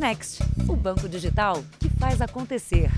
[0.00, 2.90] Next, o banco digital que faz acontecer.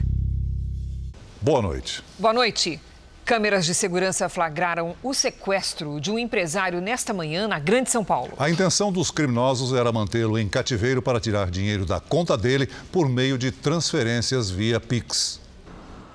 [1.41, 2.01] Boa noite.
[2.17, 2.81] Boa noite.
[3.25, 8.35] Câmeras de segurança flagraram o sequestro de um empresário nesta manhã na Grande São Paulo.
[8.39, 13.09] A intenção dos criminosos era mantê-lo em cativeiro para tirar dinheiro da conta dele por
[13.09, 15.41] meio de transferências via Pix.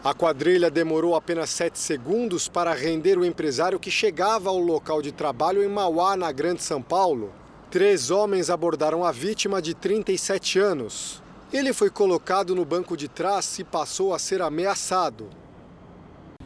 [0.02, 5.12] A quadrilha demorou apenas sete segundos para render o empresário que chegava ao local de
[5.12, 7.34] trabalho em Mauá, na Grande São Paulo.
[7.70, 11.22] Três homens abordaram a vítima de 37 anos.
[11.52, 15.30] Ele foi colocado no banco de trás e passou a ser ameaçado.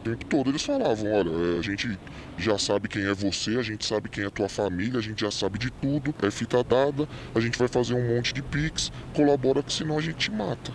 [0.02, 1.96] tempo todo eles falavam, olha, é, a gente
[2.36, 5.30] já sabe quem é você, a gente sabe quem é tua família, a gente já
[5.30, 9.62] sabe de tudo, é fita dada, a gente vai fazer um monte de pix, colabora
[9.62, 10.72] que senão a gente te mata.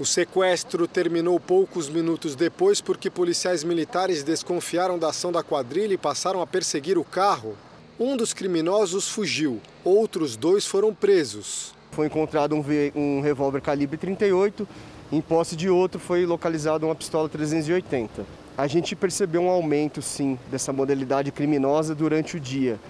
[0.00, 5.98] O sequestro terminou poucos minutos depois porque policiais militares desconfiaram da ação da quadrilha e
[5.98, 7.56] passaram a perseguir o carro.
[7.98, 11.72] Um dos criminosos fugiu, outros dois foram presos.
[11.92, 14.66] Foi encontrado um, um revólver calibre 38,
[15.12, 18.26] em posse de outro foi localizada uma pistola 380.
[18.58, 22.80] A gente percebeu um aumento, sim, dessa modalidade criminosa durante o dia.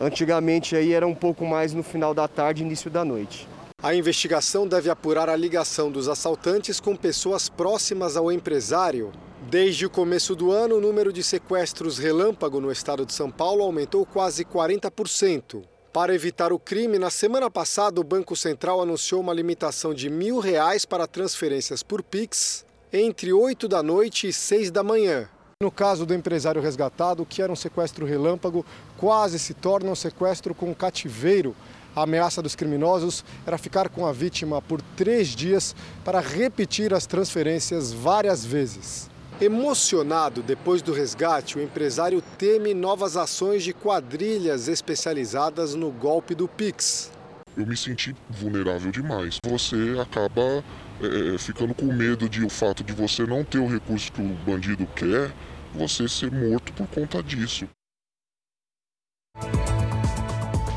[0.00, 3.48] Antigamente aí era um pouco mais no final da tarde, início da noite.
[3.82, 9.10] A investigação deve apurar a ligação dos assaltantes com pessoas próximas ao empresário.
[9.50, 13.62] Desde o começo do ano, o número de sequestros relâmpago no estado de São Paulo
[13.62, 15.62] aumentou quase 40%.
[15.92, 20.38] Para evitar o crime, na semana passada o Banco Central anunciou uma limitação de mil
[20.38, 25.28] reais para transferências por Pix entre 8 da noite e 6 da manhã.
[25.62, 28.64] No caso do empresário resgatado, que era um sequestro relâmpago
[28.96, 31.54] quase se torna um sequestro com cativeiro
[31.94, 37.04] a ameaça dos criminosos era ficar com a vítima por três dias para repetir as
[37.04, 39.11] transferências várias vezes.
[39.42, 46.46] Emocionado depois do resgate, o empresário teme novas ações de quadrilhas especializadas no golpe do
[46.46, 47.10] Pix.
[47.56, 49.38] Eu me senti vulnerável demais.
[49.44, 50.62] Você acaba
[51.00, 54.28] é, ficando com medo de o fato de você não ter o recurso que o
[54.46, 55.34] bandido quer,
[55.74, 57.66] você ser morto por conta disso.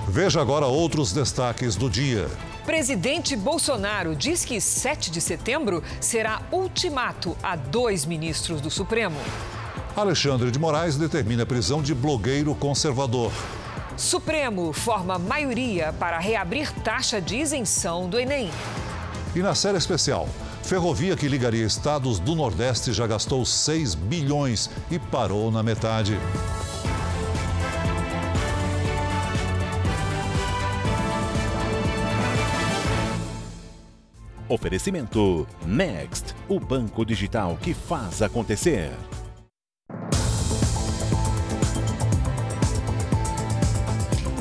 [0.10, 2.26] Veja agora outros destaques do dia.
[2.66, 9.18] Presidente Bolsonaro diz que 7 de setembro será ultimato a dois ministros do Supremo.
[9.96, 13.32] Alexandre de Moraes determina a prisão de blogueiro conservador.
[13.96, 18.50] Supremo forma maioria para reabrir taxa de isenção do Enem.
[19.36, 20.28] E na série especial,
[20.64, 26.18] ferrovia que ligaria estados do Nordeste já gastou 6 bilhões e parou na metade.
[34.48, 38.92] Oferecimento Next, o banco digital que faz acontecer.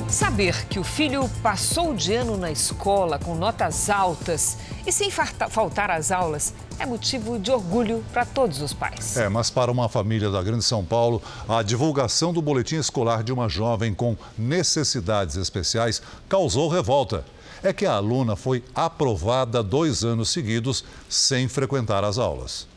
[0.08, 5.90] Saber que o filho passou de ano na escola com notas altas e sem faltar
[5.90, 9.16] às aulas é motivo de orgulho para todos os pais.
[9.16, 13.32] É, mas para uma família da Grande São Paulo, a divulgação do boletim escolar de
[13.32, 17.24] uma jovem com necessidades especiais causou revolta
[17.64, 22.68] é que a aluna foi aprovada dois anos seguidos sem frequentar as aulas.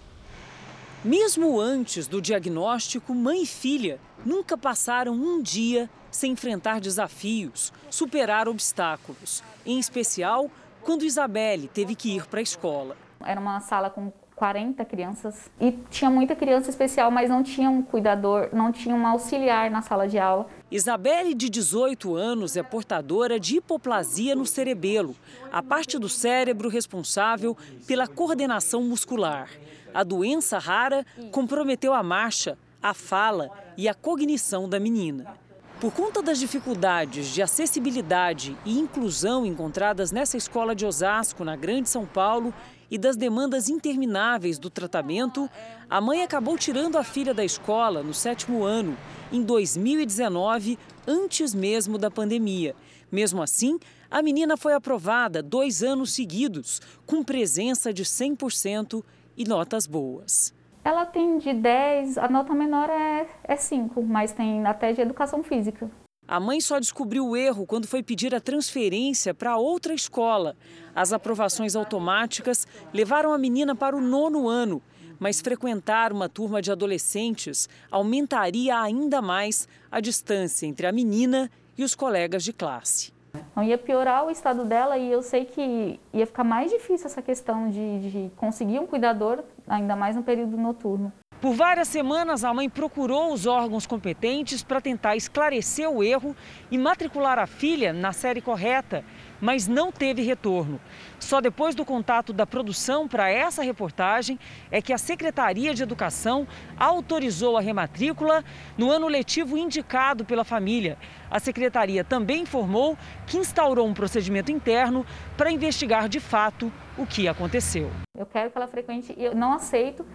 [1.04, 8.48] Mesmo antes do diagnóstico, mãe e filha nunca passaram um dia sem enfrentar desafios, superar
[8.48, 9.44] obstáculos.
[9.66, 10.50] Em especial,
[10.82, 12.96] quando Isabelle teve que ir para a escola.
[13.24, 17.82] Era uma sala com 40 crianças e tinha muita criança especial, mas não tinha um
[17.82, 20.46] cuidador, não tinha um auxiliar na sala de aula.
[20.70, 25.16] Isabelle, de 18 anos, é portadora de hipoplasia no cerebelo,
[25.52, 29.50] a parte do cérebro responsável pela coordenação muscular.
[29.92, 35.36] A doença rara comprometeu a marcha, a fala e a cognição da menina.
[35.82, 41.88] Por conta das dificuldades de acessibilidade e inclusão encontradas nessa escola de Osasco, na Grande
[41.88, 42.54] São Paulo,
[42.90, 45.50] e das demandas intermináveis do tratamento,
[45.90, 48.98] a mãe acabou tirando a filha da escola no sétimo ano,
[49.32, 50.78] em 2019,
[51.08, 52.76] antes mesmo da pandemia.
[53.12, 59.04] Mesmo assim, a menina foi aprovada dois anos seguidos, com presença de 100%
[59.36, 60.54] e notas boas.
[60.84, 65.44] Ela tem de 10, a nota menor é, é 5, mas tem até de educação
[65.44, 65.92] física.
[66.28, 70.58] A mãe só descobriu o erro quando foi pedir a transferência para outra escola.
[70.94, 74.82] As aprovações automáticas levaram a menina para o nono ano,
[75.18, 81.84] mas frequentar uma turma de adolescentes aumentaria ainda mais a distância entre a menina e
[81.86, 83.14] os colegas de classe.
[83.56, 87.22] Não ia piorar o estado dela e eu sei que ia ficar mais difícil essa
[87.22, 91.14] questão de, de conseguir um cuidador, ainda mais no período noturno.
[91.40, 96.36] Por várias semanas, a mãe procurou os órgãos competentes para tentar esclarecer o erro
[96.72, 99.04] e matricular a filha na série correta.
[99.40, 100.80] mas não teve retorno.
[101.20, 104.40] Só depois do contato da produção para essa reportagem
[104.72, 106.48] é que a Secretaria de Educação
[106.78, 108.44] autorizou a rematrícula
[108.78, 110.98] no ano letivo indicado pela família.
[111.30, 115.06] A secretaria também informou que instaurou um procedimento interno
[115.36, 117.92] para investigar de fato o que aconteceu.
[118.18, 120.06] Eu quero que ela frequente eu não aceito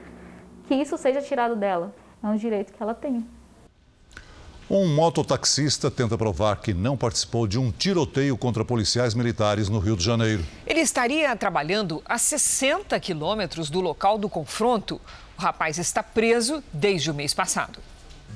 [0.67, 1.95] que isso seja tirado dela.
[2.23, 3.25] É um direito que ela tem.
[4.71, 9.97] Um mototaxista tenta provar que não participou de um tiroteio contra policiais militares no Rio
[9.97, 10.43] de Janeiro.
[10.67, 14.99] Ele estaria trabalhando a 60 quilômetros do local do confronto.
[15.37, 17.81] O rapaz está preso desde o mês passado.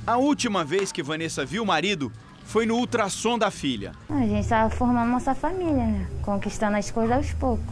[0.07, 2.13] A última vez que Vanessa viu o marido
[2.45, 3.93] foi no ultrassom da filha.
[4.09, 6.09] A gente estava formando nossa família, né?
[6.23, 7.65] Conquistando as coisas aos poucos.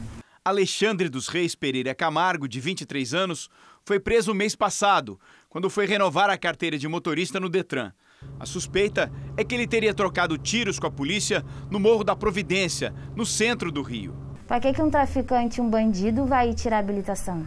[0.44, 3.48] Alexandre dos Reis Pereira Camargo, de 23 anos,
[3.84, 7.92] foi preso mês passado, quando foi renovar a carteira de motorista no Detran.
[8.40, 12.94] A suspeita é que ele teria trocado tiros com a polícia no Morro da Providência,
[13.14, 14.16] no centro do Rio.
[14.46, 17.46] Para que, que um traficante, um bandido, vai tirar a habilitação?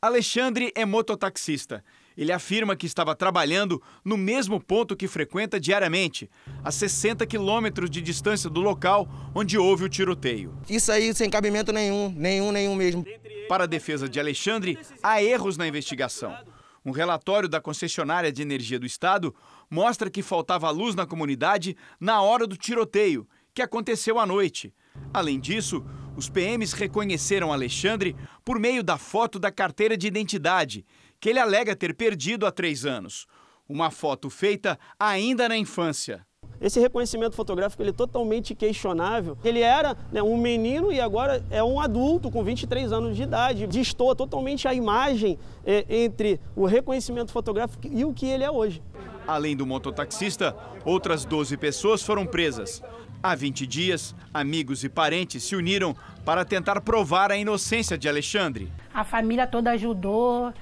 [0.00, 1.84] Alexandre é mototaxista.
[2.16, 6.30] Ele afirma que estava trabalhando no mesmo ponto que frequenta diariamente,
[6.62, 10.56] a 60 quilômetros de distância do local onde houve o tiroteio.
[10.68, 13.04] Isso aí sem cabimento nenhum, nenhum, nenhum mesmo.
[13.48, 16.36] Para a defesa de Alexandre, há erros na investigação.
[16.84, 19.34] Um relatório da concessionária de energia do estado
[19.70, 24.72] mostra que faltava luz na comunidade na hora do tiroteio, que aconteceu à noite.
[25.12, 25.84] Além disso,
[26.16, 28.14] os PMs reconheceram Alexandre
[28.44, 30.84] por meio da foto da carteira de identidade,
[31.24, 33.26] que ele alega ter perdido há três anos.
[33.66, 36.20] Uma foto feita ainda na infância.
[36.60, 39.34] Esse reconhecimento fotográfico ele é totalmente questionável.
[39.42, 43.66] Ele era né, um menino e agora é um adulto com 23 anos de idade.
[43.66, 48.82] Destoa totalmente a imagem é, entre o reconhecimento fotográfico e o que ele é hoje.
[49.26, 50.54] Além do mototaxista,
[50.84, 52.82] outras 12 pessoas foram presas.
[53.22, 58.70] Há 20 dias, amigos e parentes se uniram para tentar provar a inocência de Alexandre.
[58.92, 60.52] A família toda ajudou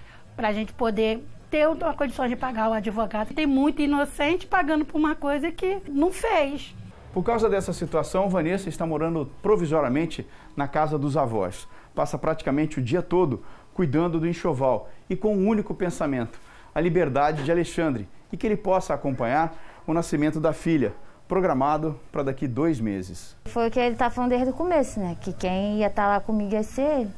[0.42, 3.32] para a gente poder ter uma condição de pagar o advogado.
[3.32, 6.74] Tem muito inocente pagando por uma coisa que não fez.
[7.14, 11.68] Por causa dessa situação, Vanessa está morando provisoriamente na casa dos avós.
[11.94, 16.40] Passa praticamente o dia todo cuidando do enxoval e com um único pensamento:
[16.74, 19.56] a liberdade de Alexandre e que ele possa acompanhar
[19.86, 20.92] o nascimento da filha,
[21.28, 23.36] programado para daqui dois meses.
[23.44, 25.16] Foi o que ele está falando desde o começo, né?
[25.20, 27.10] Que quem ia estar tá lá comigo ia ser ele.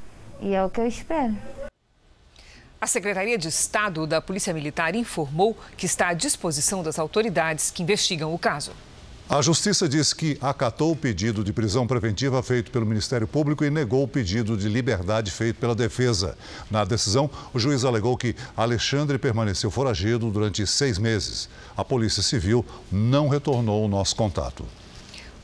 [0.42, 1.34] E é o que eu espero.
[2.84, 7.82] A Secretaria de Estado da Polícia Militar informou que está à disposição das autoridades que
[7.82, 8.72] investigam o caso.
[9.26, 13.70] A Justiça disse que acatou o pedido de prisão preventiva feito pelo Ministério Público e
[13.70, 16.36] negou o pedido de liberdade feito pela defesa.
[16.70, 21.48] Na decisão, o juiz alegou que Alexandre permaneceu foragido durante seis meses.
[21.74, 24.62] A Polícia Civil não retornou o nosso contato.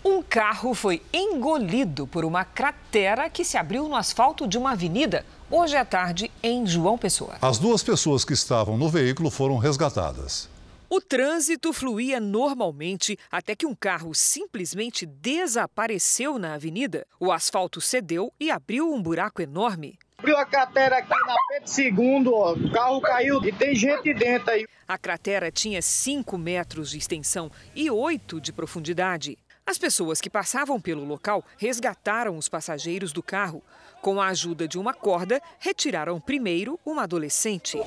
[0.03, 5.27] Um carro foi engolido por uma cratera que se abriu no asfalto de uma avenida
[5.51, 7.37] hoje à tarde em João Pessoa.
[7.43, 10.49] As duas pessoas que estavam no veículo foram resgatadas.
[10.89, 17.07] O trânsito fluía normalmente até que um carro simplesmente desapareceu na avenida.
[17.21, 19.99] O asfalto cedeu e abriu um buraco enorme.
[20.19, 22.55] Abriu a cratera aqui na Pedro segundo, ó.
[22.55, 24.67] o carro caiu e tem gente dentro aí.
[24.89, 29.39] A cratera tinha 5 metros de extensão e 8 de profundidade.
[29.67, 33.63] As pessoas que passavam pelo local resgataram os passageiros do carro.
[34.03, 37.79] Com a ajuda de uma corda, retiraram primeiro uma adolescente.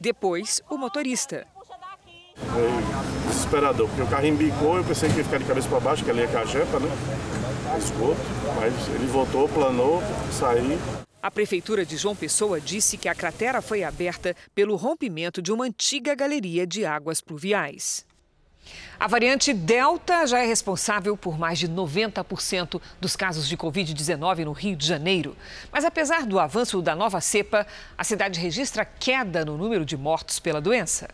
[0.00, 1.46] Depois, o motorista.
[2.36, 6.04] Foi desesperador, porque o carro embicou, eu pensei que ia ficar de cabeça para baixo,
[6.04, 6.88] que ali é cajepa, né?
[7.76, 8.20] Esgoto,
[8.56, 10.02] mas ele voltou, planou,
[10.32, 10.78] saiu.
[11.22, 15.66] A Prefeitura de João Pessoa disse que a cratera foi aberta pelo rompimento de uma
[15.66, 18.06] antiga galeria de águas pluviais.
[18.98, 24.52] A variante Delta já é responsável por mais de 90% dos casos de Covid-19 no
[24.52, 25.36] Rio de Janeiro.
[25.72, 30.38] Mas apesar do avanço da nova cepa, a cidade registra queda no número de mortos
[30.38, 31.08] pela doença.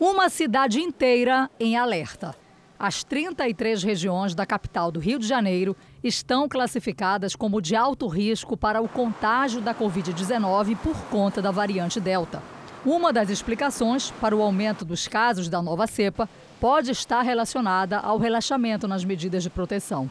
[0.00, 2.34] Uma cidade inteira em alerta.
[2.78, 8.54] As 33 regiões da capital do Rio de Janeiro estão classificadas como de alto risco
[8.56, 12.42] para o contágio da Covid-19 por conta da variante Delta.
[12.84, 16.28] Uma das explicações para o aumento dos casos da nova cepa
[16.60, 20.10] pode estar relacionada ao relaxamento nas medidas de proteção.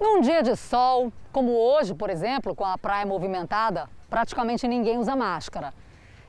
[0.00, 5.16] Num dia de sol, como hoje, por exemplo, com a praia movimentada, praticamente ninguém usa
[5.16, 5.72] máscara.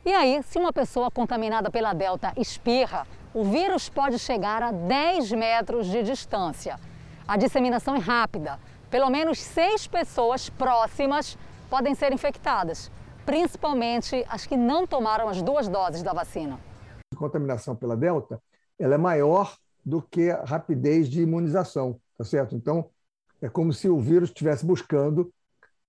[0.05, 5.31] E aí, se uma pessoa contaminada pela Delta espirra, o vírus pode chegar a 10
[5.33, 6.79] metros de distância.
[7.27, 8.57] A disseminação é rápida.
[8.89, 11.37] Pelo menos seis pessoas próximas
[11.69, 12.89] podem ser infectadas,
[13.25, 16.57] principalmente as que não tomaram as duas doses da vacina.
[17.13, 18.41] A contaminação pela Delta
[18.79, 21.99] ela é maior do que a rapidez de imunização.
[22.17, 22.55] tá certo?
[22.55, 22.89] Então,
[23.41, 25.31] é como se o vírus estivesse buscando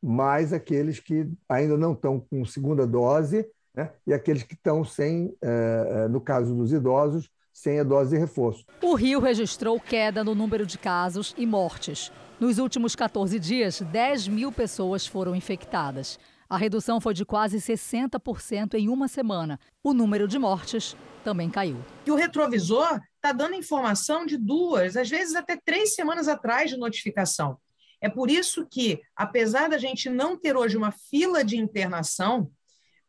[0.02, 3.90] mais aqueles que ainda não estão com segunda dose né?
[4.06, 8.64] e aqueles que estão sem, é, no caso dos idosos, sem a dose de reforço.
[8.80, 12.12] O Rio registrou queda no número de casos e mortes.
[12.38, 16.20] Nos últimos 14 dias, 10 mil pessoas foram infectadas.
[16.50, 19.60] A redução foi de quase 60% em uma semana.
[19.82, 21.84] O número de mortes também caiu.
[22.06, 26.78] E o retrovisor está dando informação de duas, às vezes até três semanas atrás de
[26.78, 27.58] notificação.
[28.00, 32.50] É por isso que, apesar da gente não ter hoje uma fila de internação,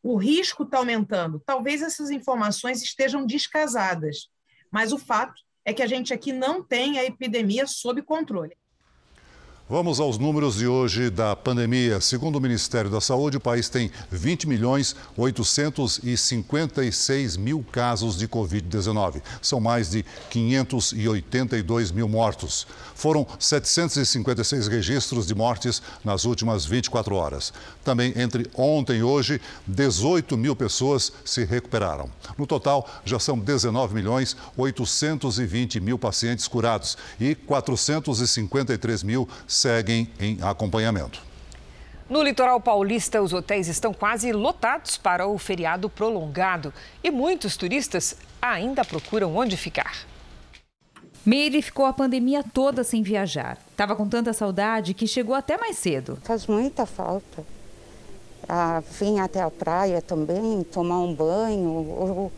[0.02, 1.42] o risco está aumentando.
[1.46, 4.28] Talvez essas informações estejam descasadas,
[4.70, 8.54] mas o fato é que a gente aqui não tem a epidemia sob controle.
[9.70, 12.00] Vamos aos números de hoje da pandemia.
[12.00, 19.22] Segundo o Ministério da Saúde, o país tem 20 milhões 856 mil casos de Covid-19.
[19.40, 22.66] São mais de 582 mil mortos.
[22.96, 27.52] Foram 756 registros de mortes nas últimas 24 horas.
[27.84, 32.10] Também entre ontem e hoje, 18 mil pessoas se recuperaram.
[32.36, 39.28] No total, já são 19 milhões 820 mil pacientes curados e 453 mil
[39.60, 41.22] seguem em acompanhamento.
[42.08, 46.74] No litoral paulista, os hotéis estão quase lotados para o feriado prolongado
[47.04, 50.04] e muitos turistas ainda procuram onde ficar.
[51.24, 53.58] Meire ficou a pandemia toda sem viajar.
[53.76, 56.18] Tava com tanta saudade que chegou até mais cedo.
[56.24, 57.44] Faz muita falta.
[58.48, 62.32] Ah, vir até a praia também, tomar um banho ou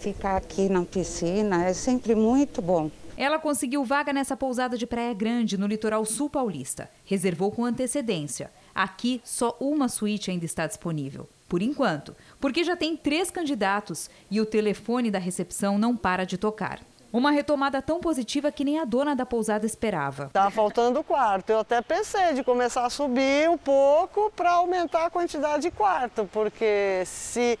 [0.00, 2.90] ficar aqui na piscina é sempre muito bom.
[3.16, 6.90] Ela conseguiu vaga nessa pousada de Praia Grande, no litoral sul paulista.
[7.04, 8.50] Reservou com antecedência.
[8.74, 11.28] Aqui, só uma suíte ainda está disponível.
[11.48, 16.36] Por enquanto, porque já tem três candidatos e o telefone da recepção não para de
[16.36, 16.80] tocar.
[17.12, 20.30] Uma retomada tão positiva que nem a dona da pousada esperava.
[20.32, 21.50] Tá faltando quarto.
[21.50, 26.28] Eu até pensei de começar a subir um pouco para aumentar a quantidade de quarto,
[26.32, 27.56] porque se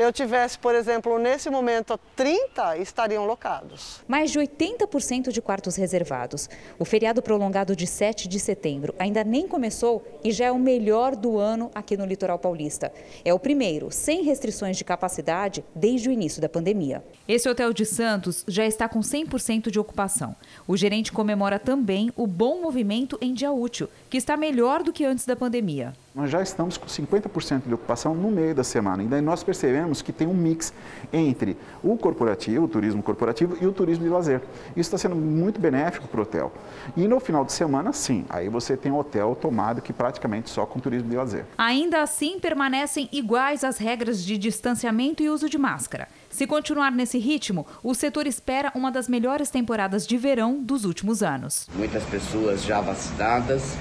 [0.00, 4.00] eu tivesse, por exemplo, nesse momento 30, estariam locados.
[4.08, 6.48] Mais de 80% de quartos reservados.
[6.78, 11.14] O feriado prolongado de 7 de setembro ainda nem começou e já é o melhor
[11.14, 12.90] do ano aqui no litoral paulista.
[13.22, 17.04] É o primeiro sem restrições de capacidade desde o início da pandemia.
[17.28, 20.34] Esse hotel de Santos já está com 100% de ocupação.
[20.66, 25.04] O gerente comemora também o bom movimento em dia útil, que está melhor do que
[25.04, 29.02] antes da pandemia nós já estamos com 50% de ocupação no meio da semana.
[29.02, 30.72] E daí nós percebemos que tem um mix
[31.12, 34.42] entre o corporativo, o turismo corporativo e o turismo de lazer.
[34.70, 36.52] Isso está sendo muito benéfico para o hotel.
[36.96, 40.66] E no final de semana, sim, aí você tem um hotel tomado que praticamente só
[40.66, 41.44] com turismo de lazer.
[41.56, 46.08] Ainda assim, permanecem iguais as regras de distanciamento e uso de máscara.
[46.28, 51.22] Se continuar nesse ritmo, o setor espera uma das melhores temporadas de verão dos últimos
[51.22, 51.68] anos.
[51.74, 53.76] Muitas pessoas já vacinadas,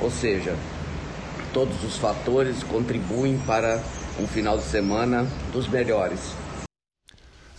[0.00, 0.56] ou seja,
[1.52, 3.82] todos os fatores contribuem para
[4.18, 6.20] um final de semana dos melhores.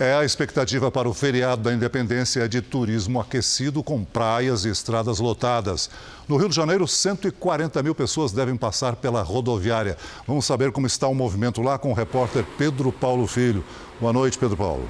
[0.02, 5.20] É a expectativa para o feriado da Independência de turismo aquecido com praias e estradas
[5.20, 5.90] lotadas.
[6.26, 9.98] No Rio de Janeiro, 140 mil pessoas devem passar pela rodoviária.
[10.26, 13.62] Vamos saber como está o movimento lá com o repórter Pedro Paulo Filho.
[14.00, 14.90] Boa noite, Pedro Paulo.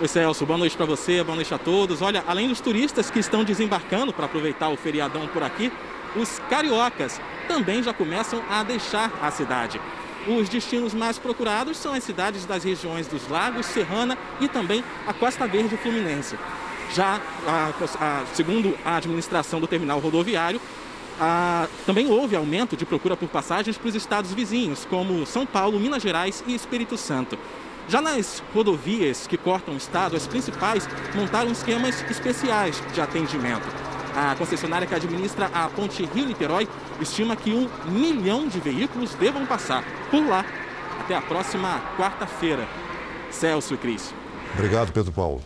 [0.00, 2.00] Oi, Celso, boa noite para você, boa noite a todos.
[2.00, 5.70] Olha, além dos turistas que estão desembarcando para aproveitar o feriadão por aqui,
[6.16, 9.78] os cariocas também já começam a deixar a cidade.
[10.26, 15.12] Os destinos mais procurados são as cidades das regiões dos Lagos, Serrana e também a
[15.12, 16.34] Costa Verde Fluminense.
[16.94, 20.62] Já, a, a, segundo a administração do terminal rodoviário,
[21.20, 25.78] a, também houve aumento de procura por passagens para os estados vizinhos, como São Paulo,
[25.78, 27.38] Minas Gerais e Espírito Santo.
[27.90, 33.66] Já nas rodovias que cortam o estado, as principais montaram esquemas especiais de atendimento.
[34.14, 36.68] A concessionária que administra a ponte Rio-Niterói
[37.00, 40.44] estima que um milhão de veículos devam passar por lá
[41.00, 42.64] até a próxima quarta-feira.
[43.28, 44.14] Celso e Cris.
[44.54, 45.42] Obrigado, Pedro Paulo.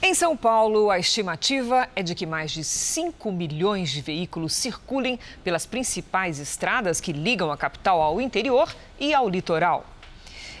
[0.00, 5.18] Em São Paulo, a estimativa é de que mais de 5 milhões de veículos circulem
[5.42, 9.91] pelas principais estradas que ligam a capital ao interior e ao litoral.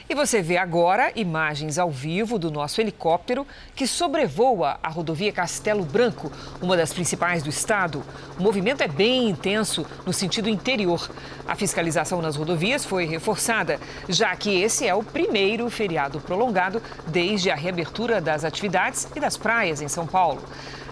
[0.08, 5.84] E você vê agora imagens ao vivo do nosso helicóptero que sobrevoa a rodovia Castelo
[5.84, 6.30] Branco,
[6.60, 8.02] uma das principais do estado.
[8.38, 11.08] O movimento é bem intenso no sentido interior.
[11.46, 13.78] A fiscalização nas rodovias foi reforçada,
[14.08, 19.36] já que esse é o primeiro feriado prolongado desde a reabertura das atividades e das
[19.36, 20.42] praias em São Paulo.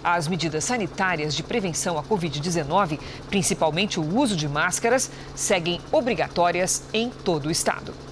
[0.03, 2.99] As medidas sanitárias de prevenção à Covid-19,
[3.29, 8.10] principalmente o uso de máscaras, seguem obrigatórias em todo o estado.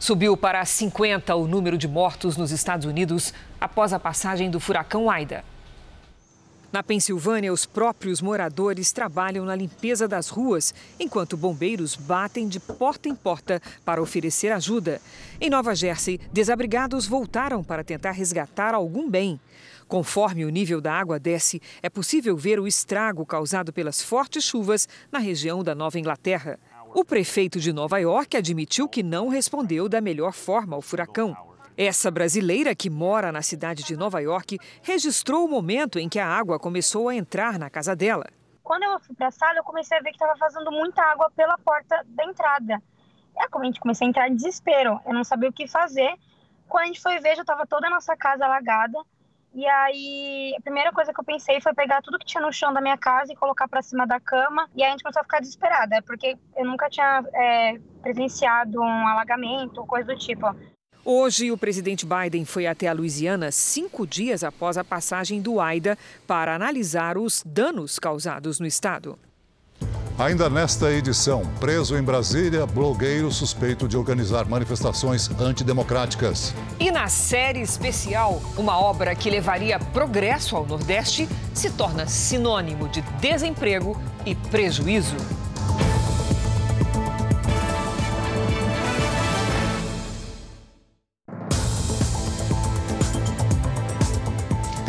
[0.00, 5.10] Subiu para 50 o número de mortos nos Estados Unidos após a passagem do furacão
[5.10, 5.44] Aida.
[6.70, 13.08] Na Pensilvânia, os próprios moradores trabalham na limpeza das ruas, enquanto bombeiros batem de porta
[13.08, 15.00] em porta para oferecer ajuda.
[15.40, 19.40] Em Nova Jersey, desabrigados voltaram para tentar resgatar algum bem.
[19.88, 24.86] Conforme o nível da água desce, é possível ver o estrago causado pelas fortes chuvas
[25.10, 26.58] na região da Nova Inglaterra.
[26.94, 31.36] O prefeito de Nova York admitiu que não respondeu da melhor forma ao furacão.
[31.76, 36.26] Essa brasileira que mora na cidade de Nova York registrou o momento em que a
[36.26, 38.26] água começou a entrar na casa dela.
[38.62, 41.30] Quando eu fui para a sala, eu comecei a ver que estava fazendo muita água
[41.36, 42.82] pela porta da entrada.
[43.38, 44.98] É como a gente começou a entrar em desespero.
[45.06, 46.14] Eu não sabia o que fazer.
[46.68, 48.98] Quando a gente foi ver, já estava toda a nossa casa alagada.
[49.54, 52.72] E aí, a primeira coisa que eu pensei foi pegar tudo que tinha no chão
[52.72, 54.68] da minha casa e colocar para cima da cama.
[54.76, 59.08] E aí a gente começou a ficar desesperada, porque eu nunca tinha é, presenciado um
[59.08, 60.46] alagamento, coisa do tipo.
[61.04, 65.96] Hoje, o presidente Biden foi até a Louisiana cinco dias após a passagem do Aida
[66.26, 69.18] para analisar os danos causados no estado.
[70.18, 76.52] Ainda nesta edição, preso em Brasília, blogueiro suspeito de organizar manifestações antidemocráticas.
[76.80, 83.00] E na série especial, uma obra que levaria progresso ao Nordeste se torna sinônimo de
[83.20, 83.96] desemprego
[84.26, 85.14] e prejuízo.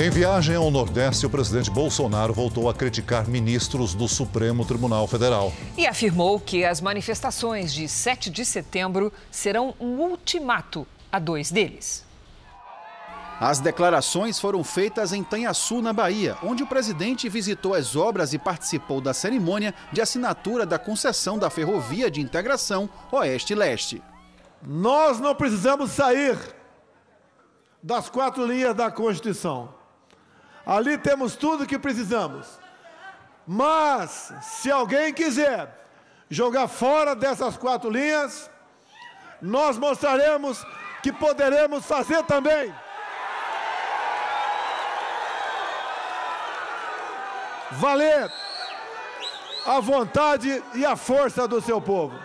[0.01, 5.51] Em viagem ao Nordeste, o presidente Bolsonaro voltou a criticar ministros do Supremo Tribunal Federal.
[5.77, 12.05] E afirmou que as manifestações de 7 de setembro serão um ultimato a dois deles.
[13.41, 18.39] As declarações foram feitas em Tanhaçu, na Bahia, onde o presidente visitou as obras e
[18.39, 24.01] participou da cerimônia de assinatura da concessão da Ferrovia de Integração Oeste-Leste.
[24.65, 26.37] Nós não precisamos sair
[27.83, 29.77] das quatro linhas da Constituição.
[30.69, 32.59] Ali temos tudo que precisamos.
[33.47, 35.67] Mas, se alguém quiser
[36.29, 38.51] jogar fora dessas quatro linhas,
[39.41, 40.63] nós mostraremos
[41.01, 42.71] que poderemos fazer também.
[47.71, 48.31] Valer
[49.65, 52.15] a vontade e a força do seu povo.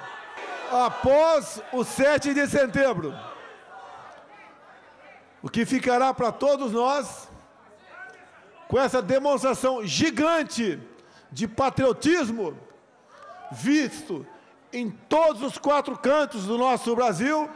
[0.70, 3.18] Após o 7 de setembro,
[5.40, 7.32] o que ficará para todos nós
[8.68, 10.80] com essa demonstração gigante
[11.30, 12.56] de patriotismo
[13.50, 14.26] visto
[14.72, 17.48] em todos os quatro cantos do nosso Brasil,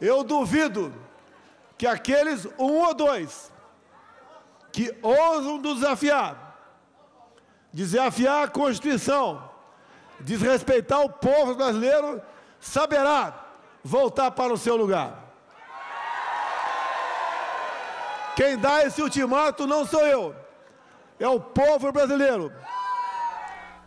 [0.00, 0.94] eu duvido
[1.76, 3.52] que aqueles um ou dois
[4.70, 6.56] que ousam desafiar,
[7.72, 9.50] desafiar a Constituição,
[10.20, 12.22] desrespeitar o povo brasileiro,
[12.60, 13.46] saberá
[13.82, 15.27] voltar para o seu lugar.
[18.38, 20.32] Quem dá esse ultimato não sou eu,
[21.18, 22.52] é o povo brasileiro.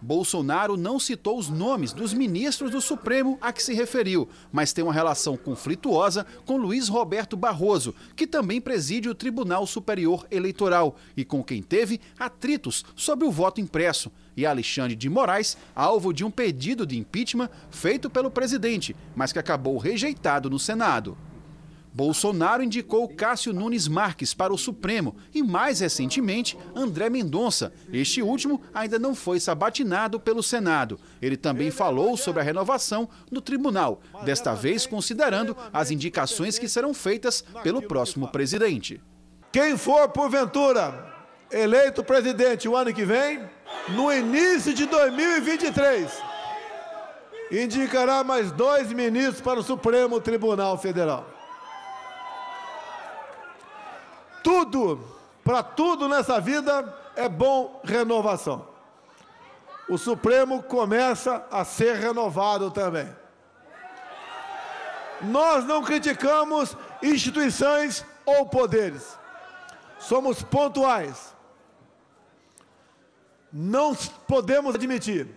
[0.01, 4.83] Bolsonaro não citou os nomes dos ministros do Supremo a que se referiu, mas tem
[4.83, 11.23] uma relação conflituosa com Luiz Roberto Barroso, que também preside o Tribunal Superior Eleitoral e
[11.23, 16.31] com quem teve atritos sobre o voto impresso, e Alexandre de Moraes, alvo de um
[16.31, 21.17] pedido de impeachment feito pelo presidente, mas que acabou rejeitado no Senado.
[21.93, 27.73] Bolsonaro indicou Cássio Nunes Marques para o Supremo e, mais recentemente, André Mendonça.
[27.91, 30.99] Este último ainda não foi sabatinado pelo Senado.
[31.21, 36.93] Ele também falou sobre a renovação do tribunal, desta vez considerando as indicações que serão
[36.93, 39.01] feitas pelo próximo presidente.
[39.51, 41.13] Quem for, porventura,
[41.51, 43.41] eleito presidente o ano que vem,
[43.89, 46.10] no início de 2023,
[47.51, 51.40] indicará mais dois ministros para o Supremo Tribunal Federal.
[54.43, 55.04] Tudo,
[55.43, 58.67] para tudo nessa vida é bom renovação.
[59.88, 63.10] O Supremo começa a ser renovado também.
[65.21, 69.17] Nós não criticamos instituições ou poderes.
[69.99, 71.36] Somos pontuais.
[73.51, 73.93] Não
[74.27, 75.27] podemos admitir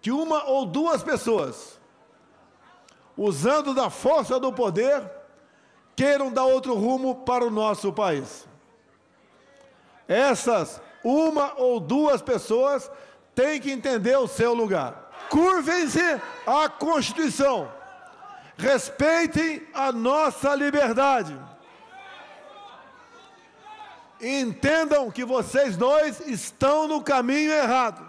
[0.00, 1.80] que uma ou duas pessoas,
[3.16, 5.10] usando da força do poder,
[5.96, 8.46] queiram dar outro rumo para o nosso país.
[10.08, 12.90] Essas uma ou duas pessoas
[13.34, 15.10] têm que entender o seu lugar.
[15.28, 17.72] Curvem-se à Constituição.
[18.56, 21.36] Respeitem a nossa liberdade.
[24.20, 28.08] Entendam que vocês dois estão no caminho errado.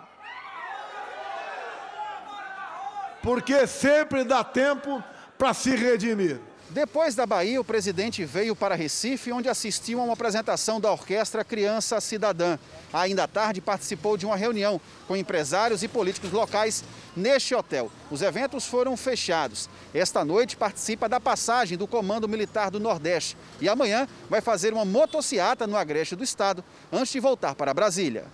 [3.21, 5.03] Porque sempre dá tempo
[5.37, 6.39] para se redimir.
[6.73, 11.43] Depois da Bahia, o presidente veio para Recife, onde assistiu a uma apresentação da orquestra
[11.43, 12.57] Criança Cidadã.
[12.91, 16.83] Ainda à tarde, participou de uma reunião com empresários e políticos locais
[17.15, 17.91] neste hotel.
[18.09, 19.69] Os eventos foram fechados.
[19.93, 24.83] Esta noite, participa da passagem do Comando Militar do Nordeste e amanhã vai fazer uma
[24.83, 28.25] motociata no Agreste do Estado antes de voltar para Brasília.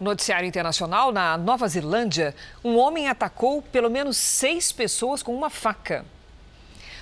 [0.00, 6.06] Noticiário internacional: na Nova Zelândia, um homem atacou pelo menos seis pessoas com uma faca.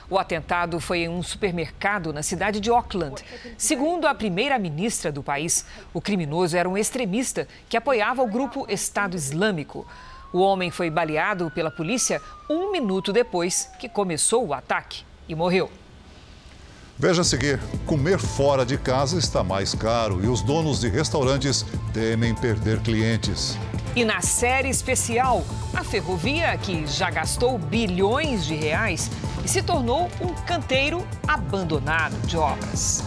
[0.09, 3.25] O atentado foi em um supermercado na cidade de Auckland.
[3.59, 9.16] Segundo a primeira-ministra do país, o criminoso era um extremista que apoiava o grupo Estado
[9.16, 9.87] Islâmico.
[10.33, 15.71] O homem foi baleado pela polícia um minuto depois que começou o ataque e morreu.
[16.99, 21.64] Veja a seguir: comer fora de casa está mais caro e os donos de restaurantes
[21.92, 23.59] temem perder clientes.
[23.96, 29.11] E na série especial, a ferrovia, que já gastou bilhões de reais
[29.42, 33.02] e se tornou um canteiro abandonado de obras.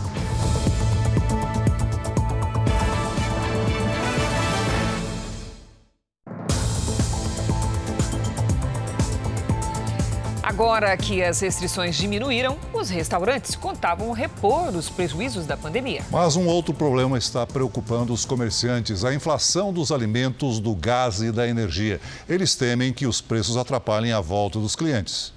[10.60, 16.04] Agora que as restrições diminuíram, os restaurantes contavam repor os prejuízos da pandemia.
[16.12, 21.32] Mas um outro problema está preocupando os comerciantes: a inflação dos alimentos, do gás e
[21.32, 22.02] da energia.
[22.28, 25.32] Eles temem que os preços atrapalhem a volta dos clientes.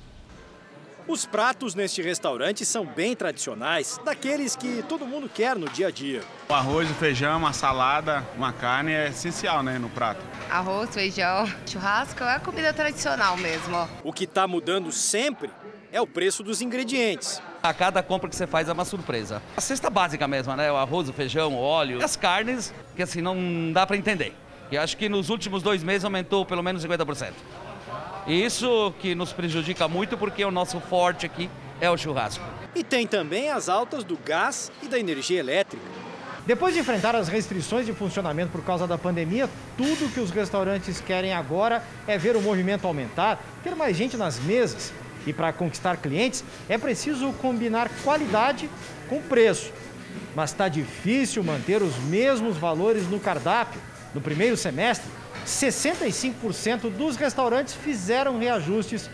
[1.09, 5.91] Os pratos neste restaurante são bem tradicionais, daqueles que todo mundo quer no dia a
[5.91, 6.23] dia.
[6.49, 10.21] O arroz, o feijão, uma salada, uma carne é essencial né, no prato.
[10.49, 13.89] Arroz, feijão, churrasco é a comida tradicional mesmo.
[14.05, 15.51] O que está mudando sempre
[15.91, 17.43] é o preço dos ingredientes.
[17.61, 19.43] A cada compra que você faz é uma surpresa.
[19.57, 20.71] A cesta básica mesmo, né?
[20.71, 24.35] O arroz, o feijão, o óleo, as carnes, que assim não dá para entender.
[24.71, 27.33] E acho que nos últimos dois meses aumentou pelo menos 50%.
[28.27, 32.45] Isso que nos prejudica muito porque o nosso forte aqui é o churrasco.
[32.75, 35.85] E tem também as altas do gás e da energia elétrica.
[36.47, 41.01] Depois de enfrentar as restrições de funcionamento por causa da pandemia, tudo que os restaurantes
[41.01, 44.93] querem agora é ver o movimento aumentar, ter mais gente nas mesas.
[45.25, 48.69] E para conquistar clientes é preciso combinar qualidade
[49.09, 49.73] com preço.
[50.35, 53.81] Mas está difícil manter os mesmos valores no cardápio.
[54.15, 55.09] No primeiro semestre,
[55.47, 59.11] 65% dos restaurantes fizeram reajustes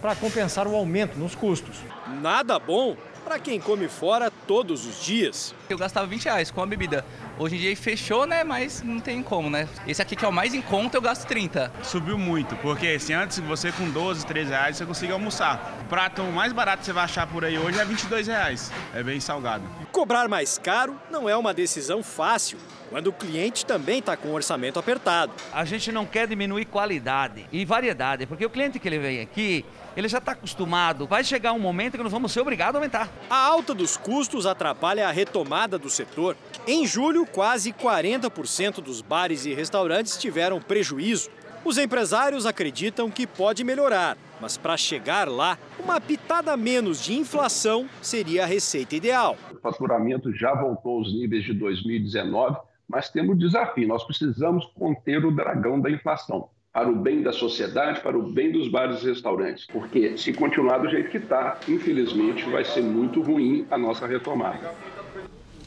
[0.00, 1.76] para compensar o aumento nos custos.
[2.20, 2.96] Nada bom
[3.30, 5.54] para quem come fora todos os dias.
[5.68, 7.04] Eu gastava 20 reais com a bebida.
[7.38, 8.42] Hoje em dia fechou, né?
[8.42, 9.68] Mas não tem como, né?
[9.86, 11.72] Esse aqui que é o mais em conta, eu gasto 30.
[11.80, 15.78] Subiu muito, porque se antes você com 12, 13 reais você consegue almoçar.
[15.82, 18.72] O prato mais barato que você vai achar por aí hoje é 22 reais.
[18.92, 19.62] É bem salgado.
[19.92, 22.58] Cobrar mais caro não é uma decisão fácil
[22.90, 25.32] quando o cliente também está com o orçamento apertado.
[25.52, 29.64] A gente não quer diminuir qualidade e variedade, porque o cliente que ele vem aqui,
[29.96, 31.06] ele já está acostumado.
[31.06, 33.08] Vai chegar um momento que nós vamos ser obrigados a aumentar.
[33.28, 36.36] A alta dos custos atrapalha a retomada do setor.
[36.66, 41.30] Em julho, quase 40% dos bares e restaurantes tiveram prejuízo.
[41.64, 47.86] Os empresários acreditam que pode melhorar, mas para chegar lá, uma pitada menos de inflação
[48.00, 49.36] seria a receita ideal.
[49.52, 52.56] O faturamento já voltou aos níveis de 2019
[52.90, 53.86] mas temos desafio.
[53.86, 58.52] Nós precisamos conter o dragão da inflação para o bem da sociedade, para o bem
[58.52, 59.66] dos bares e restaurantes.
[59.66, 64.72] Porque se continuar do jeito que está, infelizmente vai ser muito ruim a nossa retomada.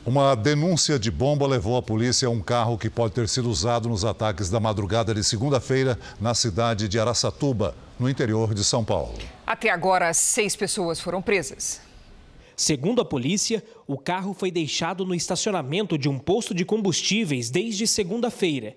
[0.05, 3.87] Uma denúncia de bomba levou a polícia a um carro que pode ter sido usado
[3.89, 9.17] nos ataques da madrugada de segunda-feira na cidade de Araçatuba, no interior de São Paulo.
[9.45, 11.81] Até agora, seis pessoas foram presas.
[12.55, 17.87] Segundo a polícia, o carro foi deixado no estacionamento de um posto de combustíveis desde
[17.87, 18.75] segunda-feira.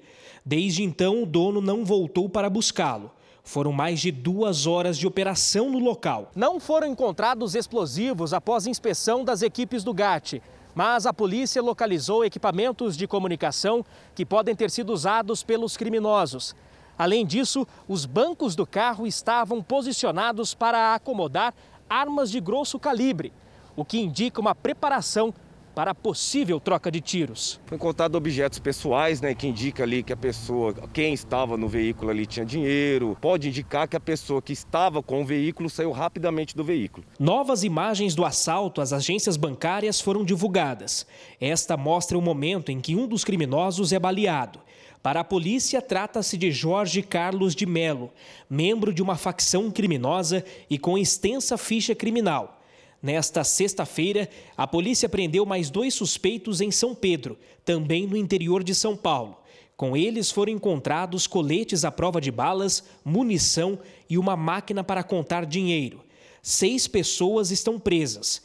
[0.48, 3.10] Desde então, o dono não voltou para buscá-lo.
[3.42, 6.30] Foram mais de duas horas de operação no local.
[6.36, 10.40] Não foram encontrados explosivos após inspeção das equipes do GAT,
[10.72, 16.54] mas a polícia localizou equipamentos de comunicação que podem ter sido usados pelos criminosos.
[16.96, 21.52] Além disso, os bancos do carro estavam posicionados para acomodar
[21.90, 23.32] armas de grosso calibre
[23.76, 25.32] o que indica uma preparação
[25.76, 27.60] para a possível troca de tiros.
[27.66, 32.10] Foi encontrado objetos pessoais, né, que indica ali que a pessoa, quem estava no veículo
[32.10, 33.14] ali tinha dinheiro.
[33.20, 37.04] Pode indicar que a pessoa que estava com o veículo saiu rapidamente do veículo.
[37.20, 41.06] Novas imagens do assalto às agências bancárias foram divulgadas.
[41.38, 44.58] Esta mostra o momento em que um dos criminosos é baleado.
[45.02, 48.10] Para a polícia, trata-se de Jorge Carlos de Melo,
[48.48, 52.56] membro de uma facção criminosa e com extensa ficha criminal.
[53.02, 58.74] Nesta sexta-feira, a polícia prendeu mais dois suspeitos em São Pedro, também no interior de
[58.74, 59.36] São Paulo.
[59.76, 63.78] Com eles foram encontrados coletes à prova de balas, munição
[64.08, 66.02] e uma máquina para contar dinheiro.
[66.42, 68.40] Seis pessoas estão presas.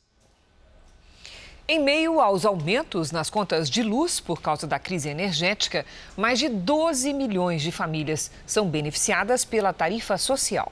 [1.68, 5.86] Em meio aos aumentos nas contas de luz por causa da crise energética,
[6.18, 10.70] mais de 12 milhões de famílias são beneficiadas pela tarifa social.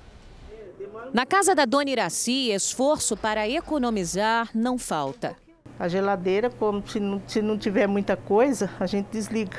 [1.13, 5.35] Na casa da dona Iraci, esforço para economizar não falta.
[5.79, 9.57] A geladeira, como se não, se não tiver muita coisa, a gente desliga.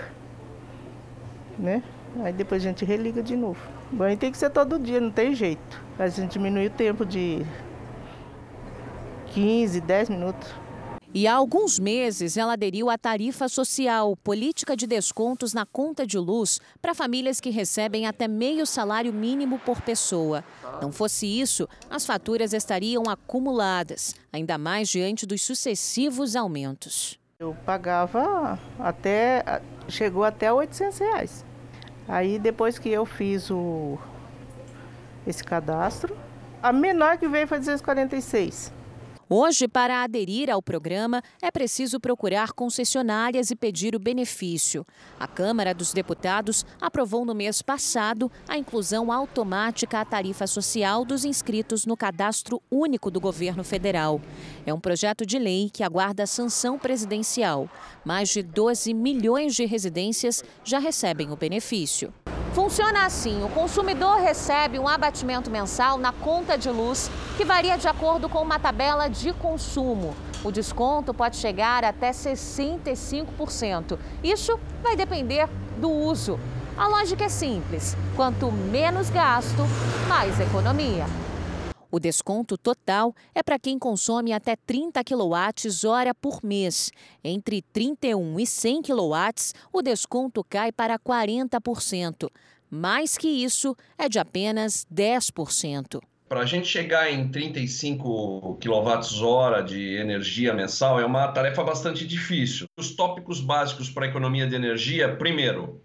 [1.58, 1.82] Né?
[2.22, 3.60] Aí depois a gente religa de novo.
[3.90, 5.82] Banho tem que ser todo dia, não tem jeito.
[5.98, 7.44] A gente diminui o tempo de
[9.28, 10.54] 15, 10 minutos.
[11.12, 16.16] E há alguns meses ela aderiu à tarifa social, política de descontos na conta de
[16.16, 20.44] luz para famílias que recebem até meio salário mínimo por pessoa.
[20.80, 27.18] Não fosse isso, as faturas estariam acumuladas, ainda mais diante dos sucessivos aumentos.
[27.40, 31.44] Eu pagava até, chegou até 800 reais.
[32.06, 33.98] Aí depois que eu fiz o,
[35.26, 36.16] esse cadastro,
[36.62, 38.78] a menor que veio foi 246.
[39.32, 44.84] Hoje, para aderir ao programa, é preciso procurar concessionárias e pedir o benefício.
[45.20, 51.24] A Câmara dos Deputados aprovou no mês passado a inclusão automática à tarifa social dos
[51.24, 54.20] inscritos no Cadastro Único do Governo Federal.
[54.66, 57.70] É um projeto de lei que aguarda sanção presidencial.
[58.04, 62.12] Mais de 12 milhões de residências já recebem o benefício.
[62.52, 67.86] Funciona assim: o consumidor recebe um abatimento mensal na conta de luz que varia de
[67.86, 70.16] acordo com uma tabela de consumo.
[70.42, 73.98] O desconto pode chegar até 65%.
[74.24, 76.40] Isso vai depender do uso.
[76.76, 79.62] A lógica é simples: quanto menos gasto,
[80.08, 81.06] mais economia.
[81.92, 86.92] O desconto total é para quem consome até 30 kWh por mês.
[87.24, 89.16] Entre 31 e 100 kW,
[89.72, 92.30] o desconto cai para 40%.
[92.70, 96.00] Mais que isso, é de apenas 10%.
[96.28, 102.68] Para a gente chegar em 35 kWh de energia mensal é uma tarefa bastante difícil.
[102.78, 105.82] Os tópicos básicos para a economia de energia, primeiro,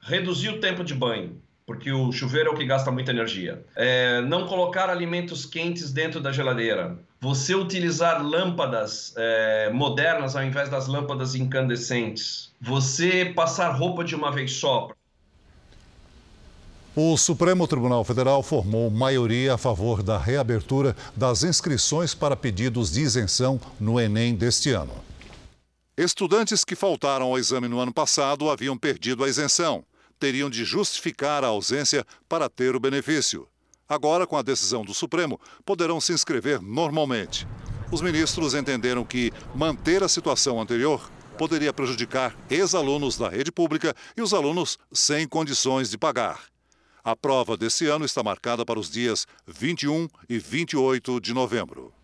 [0.00, 3.62] reduzir o tempo de banho porque o chuveiro é o que gasta muita energia.
[3.76, 6.98] É, não colocar alimentos quentes dentro da geladeira.
[7.20, 12.50] Você utilizar lâmpadas é, modernas ao invés das lâmpadas incandescentes.
[12.58, 14.88] Você passar roupa de uma vez só.
[16.96, 23.02] O Supremo Tribunal Federal formou maioria a favor da reabertura das inscrições para pedidos de
[23.02, 24.94] isenção no Enem deste ano.
[25.98, 29.84] Estudantes que faltaram ao exame no ano passado haviam perdido a isenção
[30.18, 33.48] teriam de justificar a ausência para ter o benefício.
[33.88, 37.46] Agora, com a decisão do Supremo, poderão se inscrever normalmente.
[37.90, 44.20] Os ministros entenderam que manter a situação anterior poderia prejudicar ex-alunos da rede pública e
[44.20, 46.42] os alunos sem condições de pagar.
[47.02, 51.97] A prova desse ano está marcada para os dias 21 e 28 de novembro.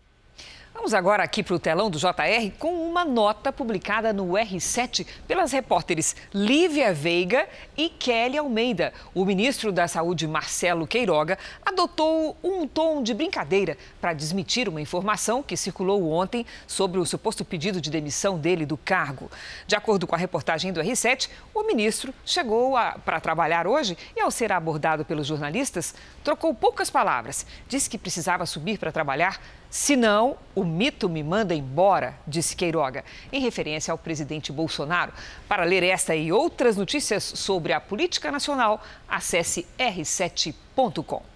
[0.75, 5.53] Vamos agora aqui para o telão do JR com uma nota publicada no R7 pelas
[5.53, 8.93] repórteres Lívia Veiga e Kelly Almeida.
[9.13, 15.41] O ministro da Saúde, Marcelo Queiroga, adotou um tom de brincadeira para desmitir uma informação
[15.41, 19.31] que circulou ontem sobre o suposto pedido de demissão dele do cargo.
[19.65, 22.73] De acordo com a reportagem do R7, o ministro chegou
[23.05, 27.45] para trabalhar hoje e, ao ser abordado pelos jornalistas, trocou poucas palavras.
[27.65, 33.41] Disse que precisava subir para trabalhar Senão, o mito me manda embora, disse Queiroga, em
[33.41, 35.11] referência ao presidente Bolsonaro.
[35.47, 41.34] Para ler esta e outras notícias sobre a política nacional, acesse r7.com.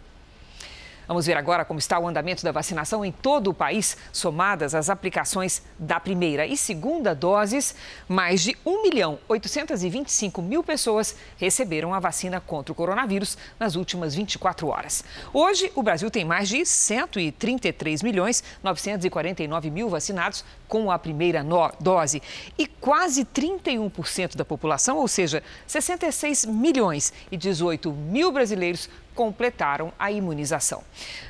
[1.10, 4.91] Vamos ver agora como está o andamento da vacinação em todo o país, somadas as
[4.91, 7.74] aplicações da primeira e segunda doses.
[8.08, 14.13] Mais de 1 milhão 825 mil pessoas receberam a vacina contra o coronavírus nas últimas
[14.13, 15.04] 24 horas.
[15.34, 21.43] Hoje, o Brasil tem mais de 133 milhões 949 mil vacinados com a primeira
[21.80, 22.22] dose
[22.56, 28.88] e quase 31% da população, ou seja, 66 milhões e 18 mil brasileiros
[29.19, 30.82] completaram a imunização.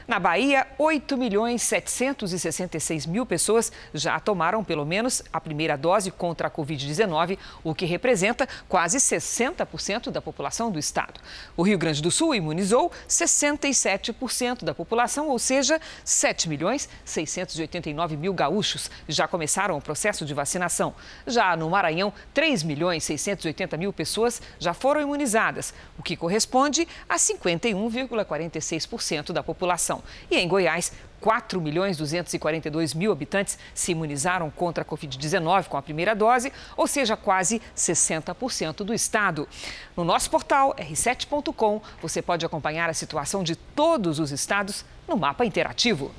[0.08, 6.48] Na Bahia, 8 milhões 766 mil pessoas já tomaram pelo menos a primeira dose contra
[6.48, 11.20] a Covid-19, o que representa quase 60% da população do estado.
[11.58, 18.36] O Rio Grande do Sul imunizou 67% da população, ou seja, 7 milhões 689 mil
[18.36, 20.94] gaúchos já começaram o processo de vacinação.
[21.26, 27.18] Já no Maranhão, 3 milhões 680 mil pessoas já foram imunizadas, o que corresponde a
[27.88, 30.04] 51,46% da população.
[30.30, 35.82] E em Goiás, 4 milhões 242 mil habitantes se imunizaram contra a Covid-19 com a
[35.82, 39.48] primeira dose, ou seja, quase 60% do estado.
[39.96, 45.46] No nosso portal r7.com, você pode acompanhar a situação de todos os estados no mapa
[45.46, 46.12] interativo.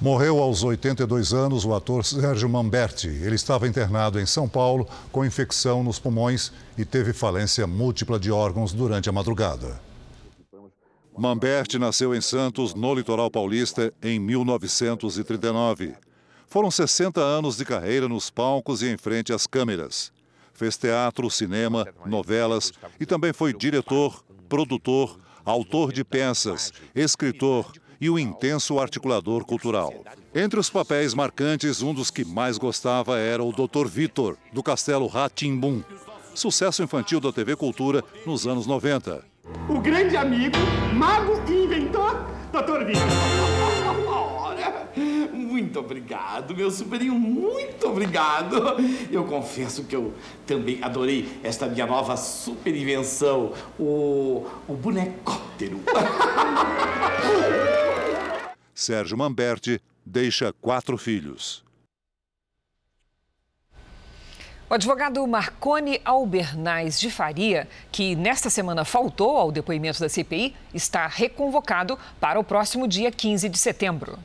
[0.00, 3.08] Morreu aos 82 anos o ator Sérgio Mamberti.
[3.08, 8.30] Ele estava internado em São Paulo com infecção nos pulmões e teve falência múltipla de
[8.30, 9.87] órgãos durante a madrugada.
[11.18, 15.96] Mamberti nasceu em Santos, no litoral paulista, em 1939.
[16.46, 20.12] Foram 60 anos de carreira nos palcos e em frente às câmeras.
[20.54, 28.16] Fez teatro, cinema, novelas e também foi diretor, produtor, autor de peças, escritor e um
[28.16, 29.92] intenso articulador cultural.
[30.32, 33.88] Entre os papéis marcantes, um dos que mais gostava era o Dr.
[33.88, 35.82] Vitor, do Castelo Ratimbum,
[36.32, 39.24] sucesso infantil da TV Cultura nos anos 90.
[39.68, 40.56] O grande amigo,
[40.94, 42.84] mago e inventor, Dr.
[42.84, 43.02] Vitor.
[44.08, 44.90] Ora,
[45.32, 48.76] muito obrigado, meu sobrinho, muito obrigado.
[49.10, 50.14] Eu confesso que eu
[50.46, 55.80] também adorei esta minha nova super invenção, o, o bonecóptero.
[58.74, 61.67] Sérgio Mamberti deixa quatro filhos.
[64.70, 71.06] O advogado Marcone Albernaz de Faria, que nesta semana faltou ao depoimento da CPI, está
[71.06, 74.18] reconvocado para o próximo dia 15 de setembro.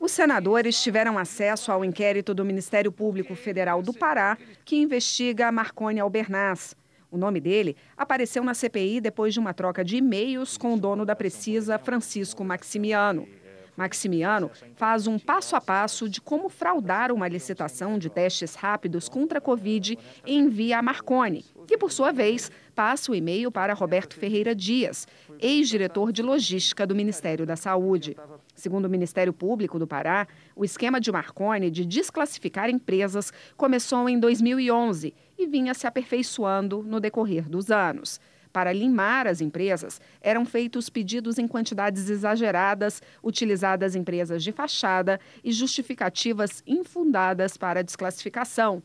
[0.00, 6.00] Os senadores tiveram acesso ao inquérito do Ministério Público Federal do Pará, que investiga Marcone
[6.00, 6.74] Albernaz.
[7.08, 11.06] O nome dele apareceu na CPI depois de uma troca de e-mails com o dono
[11.06, 13.28] da Precisa, Francisco Maximiano.
[13.76, 19.38] Maximiano faz um passo a passo de como fraudar uma licitação de testes rápidos contra
[19.38, 24.14] a Covid e envia a Marconi, que, por sua vez, passa o e-mail para Roberto
[24.14, 25.06] Ferreira Dias,
[25.38, 28.16] ex-diretor de logística do Ministério da Saúde.
[28.54, 34.18] Segundo o Ministério Público do Pará, o esquema de Marconi de desclassificar empresas começou em
[34.18, 38.20] 2011 e vinha se aperfeiçoando no decorrer dos anos.
[38.52, 45.50] Para limar as empresas, eram feitos pedidos em quantidades exageradas, utilizadas empresas de fachada e
[45.50, 48.82] justificativas infundadas para desclassificação.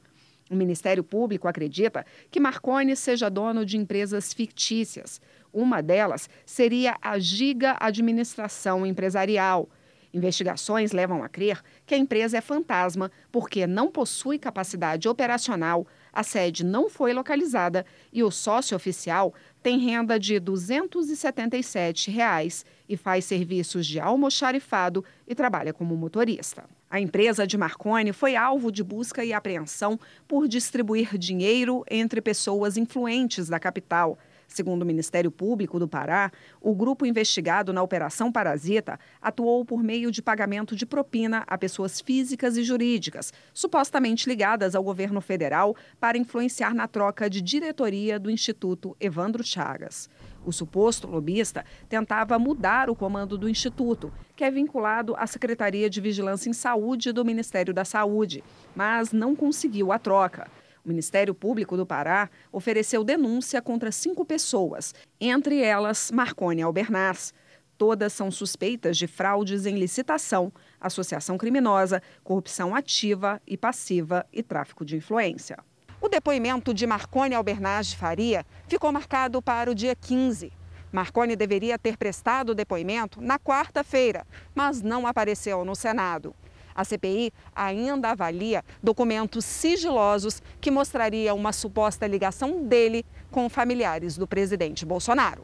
[0.49, 5.19] O Ministério Público acredita que Marconi seja dono de empresas fictícias.
[5.51, 9.69] Uma delas seria a Giga Administração Empresarial.
[10.13, 16.23] Investigações levam a crer que a empresa é fantasma porque não possui capacidade operacional, a
[16.23, 19.33] sede não foi localizada e o sócio oficial
[19.67, 26.63] tem renda de 277 reais e faz serviços de almoxarifado e trabalha como motorista.
[26.89, 32.77] A empresa de Marconi foi alvo de busca e apreensão por distribuir dinheiro entre pessoas
[32.77, 34.17] influentes da capital.
[34.47, 36.31] Segundo o Ministério Público do Pará,
[36.61, 41.99] o grupo investigado na Operação Parasita atuou por meio de pagamento de propina a pessoas
[41.99, 48.31] físicas e jurídicas, supostamente ligadas ao governo federal, para influenciar na troca de diretoria do
[48.31, 50.09] Instituto Evandro Chagas.
[50.45, 55.99] O suposto lobista tentava mudar o comando do Instituto, que é vinculado à Secretaria de
[55.99, 58.41] Vigilância em Saúde do Ministério da Saúde,
[58.73, 60.47] mas não conseguiu a troca.
[60.87, 67.33] O Ministério Público do Pará ofereceu denúncia contra cinco pessoas, entre elas Marcone Albernaz.
[67.77, 74.85] Todas são suspeitas de fraudes em licitação, associação criminosa, corrupção ativa e passiva e tráfico
[74.85, 75.57] de influência.
[75.99, 80.53] O depoimento de Marcone Albernaz de Faria ficou marcado para o dia 15.
[80.89, 86.33] Marcone deveria ter prestado o depoimento na quarta-feira, mas não apareceu no Senado.
[86.77, 94.27] A CPI ainda avalia documentos sigilosos que mostrariam uma suposta ligação dele com familiares do
[94.27, 95.43] presidente Bolsonaro.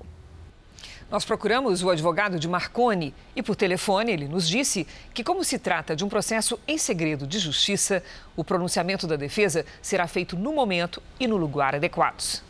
[1.10, 5.58] Nós procuramos o advogado de Marconi e, por telefone, ele nos disse que, como se
[5.58, 8.04] trata de um processo em segredo de justiça,
[8.36, 12.44] o pronunciamento da defesa será feito no momento e no lugar adequados.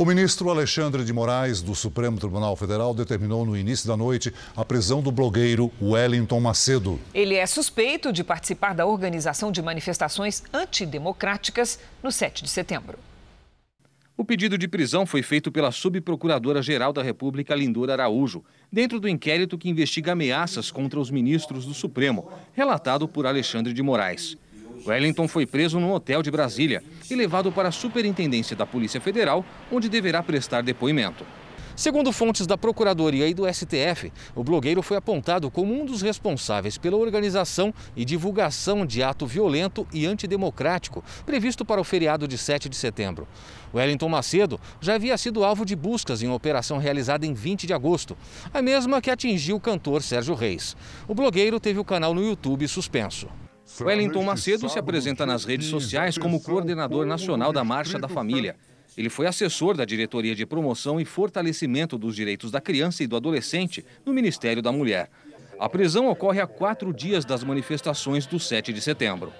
[0.00, 4.64] O ministro Alexandre de Moraes, do Supremo Tribunal Federal, determinou no início da noite a
[4.64, 6.98] prisão do blogueiro Wellington Macedo.
[7.12, 12.98] Ele é suspeito de participar da organização de manifestações antidemocráticas no 7 de setembro.
[14.16, 19.58] O pedido de prisão foi feito pela subprocuradora-geral da República, Lindora Araújo, dentro do inquérito
[19.58, 24.34] que investiga ameaças contra os ministros do Supremo, relatado por Alexandre de Moraes.
[24.86, 29.44] Wellington foi preso num hotel de Brasília e levado para a Superintendência da Polícia Federal,
[29.70, 31.24] onde deverá prestar depoimento.
[31.80, 36.76] Segundo fontes da Procuradoria e do STF, o blogueiro foi apontado como um dos responsáveis
[36.76, 42.68] pela organização e divulgação de ato violento e antidemocrático previsto para o feriado de 7
[42.68, 43.26] de setembro.
[43.72, 47.72] Wellington Macedo já havia sido alvo de buscas em uma operação realizada em 20 de
[47.72, 48.14] agosto,
[48.52, 50.76] a mesma que atingiu o cantor Sérgio Reis.
[51.08, 53.26] O blogueiro teve o canal no YouTube suspenso.
[53.78, 58.56] Wellington Macedo se apresenta nas redes sociais como coordenador nacional da Marcha da Família.
[58.96, 63.16] Ele foi assessor da Diretoria de Promoção e Fortalecimento dos Direitos da Criança e do
[63.16, 65.10] Adolescente no Ministério da Mulher.
[65.58, 69.32] A prisão ocorre a quatro dias das manifestações do 7 de setembro.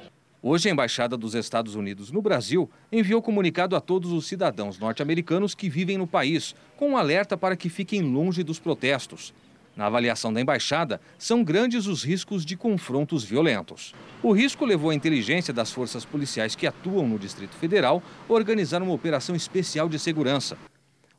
[0.42, 5.54] Hoje, a Embaixada dos Estados Unidos no Brasil enviou comunicado a todos os cidadãos norte-americanos
[5.54, 9.34] que vivem no país, com um alerta para que fiquem longe dos protestos.
[9.76, 13.94] Na avaliação da embaixada, são grandes os riscos de confrontos violentos.
[14.22, 18.82] O risco levou a inteligência das forças policiais que atuam no Distrito Federal a organizar
[18.82, 20.58] uma operação especial de segurança.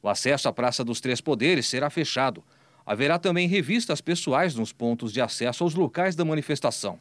[0.04, 2.44] O acesso à Praça dos Três Poderes será fechado.
[2.86, 7.00] Haverá também revistas pessoais nos pontos de acesso aos locais da manifestação.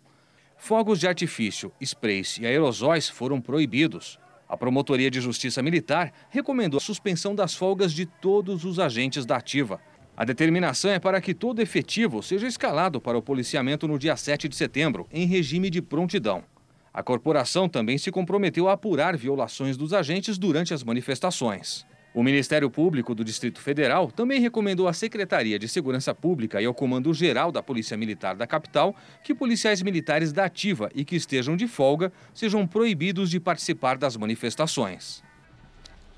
[0.57, 4.19] Fogos de artifício, sprays e aerosóis foram proibidos.
[4.47, 9.37] A Promotoria de Justiça Militar recomendou a suspensão das folgas de todos os agentes da
[9.37, 9.81] ativa.
[10.17, 14.49] A determinação é para que todo efetivo seja escalado para o policiamento no dia 7
[14.49, 16.45] de setembro, em regime de prontidão.
[16.93, 21.87] A corporação também se comprometeu a apurar violações dos agentes durante as manifestações.
[22.13, 26.75] O Ministério Público do Distrito Federal também recomendou à Secretaria de Segurança Pública e ao
[26.75, 31.57] Comando Geral da Polícia Militar da capital que policiais militares da ativa e que estejam
[31.57, 35.23] de folga sejam proibidos de participar das manifestações.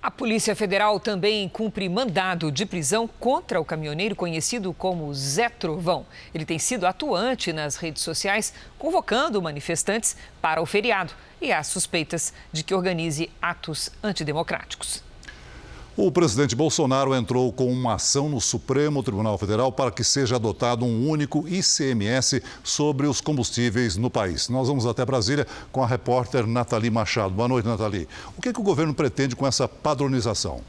[0.03, 6.05] A Polícia Federal também cumpre mandado de prisão contra o caminhoneiro conhecido como Zé Trovão.
[6.34, 12.34] Ele tem sido atuante nas redes sociais, convocando manifestantes para o feriado e há suspeitas
[12.53, 15.05] de que organize atos antidemocráticos.
[15.95, 20.86] O presidente Bolsonaro entrou com uma ação no Supremo Tribunal Federal para que seja adotado
[20.86, 24.49] um único ICMS sobre os combustíveis no país.
[24.49, 27.34] Nós vamos até Brasília com a repórter Nathalie Machado.
[27.34, 28.09] Boa noite, Nathalie.
[28.38, 30.62] O que, é que o governo pretende com essa padronização?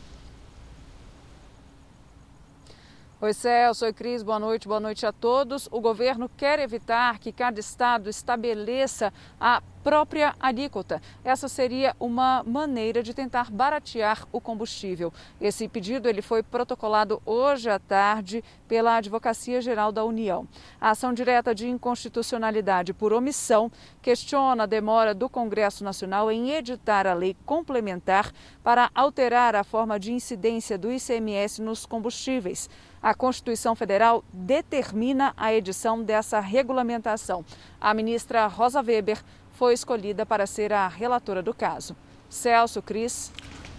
[3.24, 3.86] Oi, Celso.
[3.86, 4.22] Oi, Cris.
[4.22, 4.68] Boa noite.
[4.68, 5.70] Boa noite a todos.
[5.72, 11.02] O governo quer evitar que cada estado estabeleça a própria alíquota.
[11.24, 15.14] Essa seria uma maneira de tentar baratear o combustível.
[15.40, 20.46] Esse pedido ele foi protocolado hoje à tarde pela Advocacia Geral da União.
[20.80, 23.72] A ação direta de inconstitucionalidade por omissão
[24.02, 29.98] questiona a demora do Congresso Nacional em editar a lei complementar para alterar a forma
[29.98, 32.70] de incidência do ICMS nos combustíveis.
[33.04, 37.44] A Constituição Federal determina a edição dessa regulamentação.
[37.82, 39.22] A ministra Rosa Weber
[39.58, 41.98] foi escolhida para ser a relatora do caso.
[42.30, 43.30] Celso, Cris.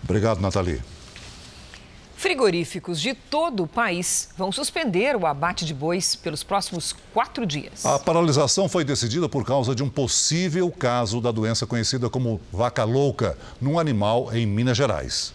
[0.02, 0.82] Obrigado, Nathalie.
[2.14, 7.84] Frigoríficos de todo o país vão suspender o abate de bois pelos próximos quatro dias.
[7.86, 12.84] A paralisação foi decidida por causa de um possível caso da doença conhecida como vaca
[12.84, 15.32] louca num animal em Minas Gerais.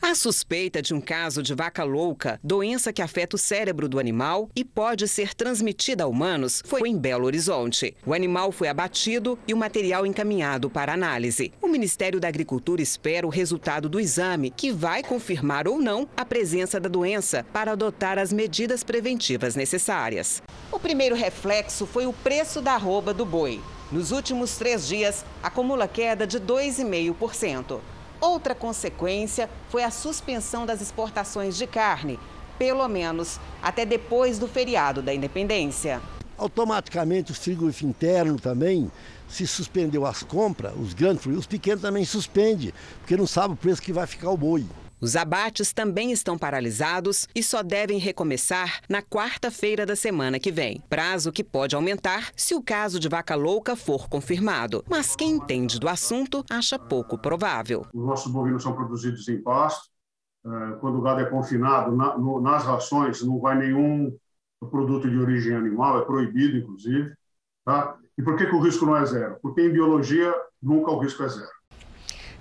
[0.00, 4.48] A suspeita de um caso de vaca louca, doença que afeta o cérebro do animal
[4.54, 7.96] e pode ser transmitida a humanos, foi em Belo Horizonte.
[8.06, 11.52] O animal foi abatido e o material encaminhado para análise.
[11.60, 16.24] O Ministério da Agricultura espera o resultado do exame, que vai confirmar ou não a
[16.24, 20.40] presença da doença para adotar as medidas preventivas necessárias.
[20.70, 23.60] O primeiro reflexo foi o preço da arroba do boi.
[23.90, 27.80] Nos últimos três dias, acumula queda de 2,5%.
[28.20, 32.18] Outra consequência foi a suspensão das exportações de carne,
[32.58, 36.00] pelo menos até depois do feriado da independência.
[36.36, 38.90] Automaticamente o frigorífico interno também,
[39.28, 43.82] se suspendeu as compras, os grandes os pequenos também suspende, porque não sabe o preço
[43.82, 44.66] que vai ficar o boi.
[45.00, 50.82] Os abates também estão paralisados e só devem recomeçar na quarta-feira da semana que vem.
[50.88, 54.84] Prazo que pode aumentar se o caso de vaca louca for confirmado.
[54.90, 57.86] Mas quem entende do assunto acha pouco provável.
[57.94, 59.88] Os nossos bovinos são produzidos em pasto.
[60.44, 61.94] É, quando o gado é confinado,
[62.40, 64.16] nas rações não vai nenhum
[64.70, 67.12] produto de origem animal, é proibido, inclusive.
[67.64, 67.96] Tá?
[68.16, 69.36] E por que, que o risco não é zero?
[69.40, 71.57] Porque em biologia nunca o risco é zero.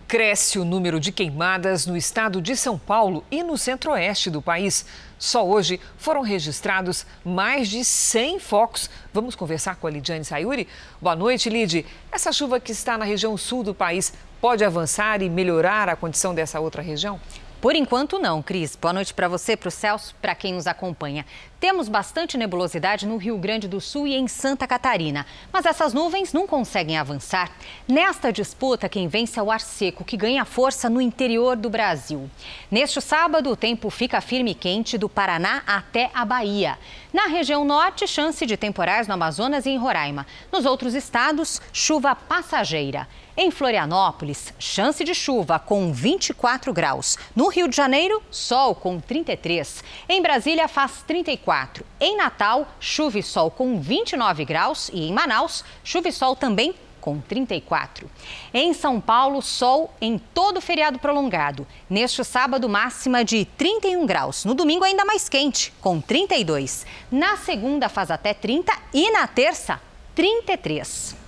[0.08, 4.86] Cresce o número de queimadas no estado de São Paulo e no centro-oeste do país.
[5.20, 8.89] Só hoje foram registrados mais de 100 focos.
[9.14, 10.66] Vamos conversar com a Lidiane Sayuri.
[11.01, 11.86] Boa noite, Lid.
[12.10, 16.34] Essa chuva que está na região sul do país pode avançar e melhorar a condição
[16.34, 17.20] dessa outra região?
[17.60, 18.76] Por enquanto, não, Cris.
[18.76, 21.26] Boa noite para você, para o Celso, para quem nos acompanha.
[21.60, 26.32] Temos bastante nebulosidade no Rio Grande do Sul e em Santa Catarina, mas essas nuvens
[26.32, 27.49] não conseguem avançar.
[27.88, 32.30] Nesta disputa, quem vence é o ar seco, que ganha força no interior do Brasil.
[32.70, 36.78] Neste sábado, o tempo fica firme e quente do Paraná até a Bahia.
[37.12, 40.28] Na região norte, chance de temporais no Amazonas e em Roraima.
[40.51, 43.08] Nos outros estados, chuva passageira.
[43.39, 47.19] Em Florianópolis, chance de chuva com 24 graus.
[47.35, 49.83] No Rio de Janeiro, sol com 33.
[50.09, 51.85] Em Brasília, faz 34.
[51.99, 54.89] Em Natal, chuva e sol com 29 graus.
[54.91, 58.09] E em Manaus, chuva e sol também com 34.
[58.51, 61.67] Em São Paulo, sol em todo o feriado prolongado.
[61.88, 64.45] Neste sábado, máxima de 31 graus.
[64.45, 66.88] No domingo, ainda mais quente, com 32.
[67.11, 69.79] Na segunda, faz até 30 e na terça,
[70.15, 71.26] 33.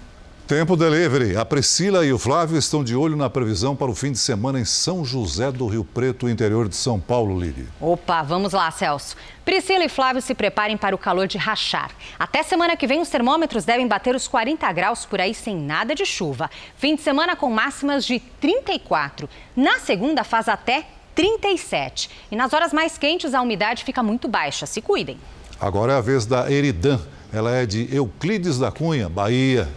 [0.49, 1.37] Tempo delivery.
[1.37, 4.59] A Priscila e o Flávio estão de olho na previsão para o fim de semana
[4.59, 7.67] em São José do Rio Preto, interior de São Paulo, Lili.
[7.79, 9.15] Opa, vamos lá, Celso.
[9.45, 11.91] Priscila e Flávio se preparem para o calor de rachar.
[12.17, 15.93] Até semana que vem, os termômetros devem bater os 40 graus por aí sem nada
[15.93, 16.49] de chuva.
[16.77, 19.29] Fim de semana com máximas de 34.
[19.55, 22.09] Na segunda, faz até 37.
[22.31, 24.65] E nas horas mais quentes, a umidade fica muito baixa.
[24.65, 25.19] Se cuidem.
[25.61, 26.99] Agora é a vez da Eridan.
[27.31, 29.69] Ela é de Euclides da Cunha, Bahia.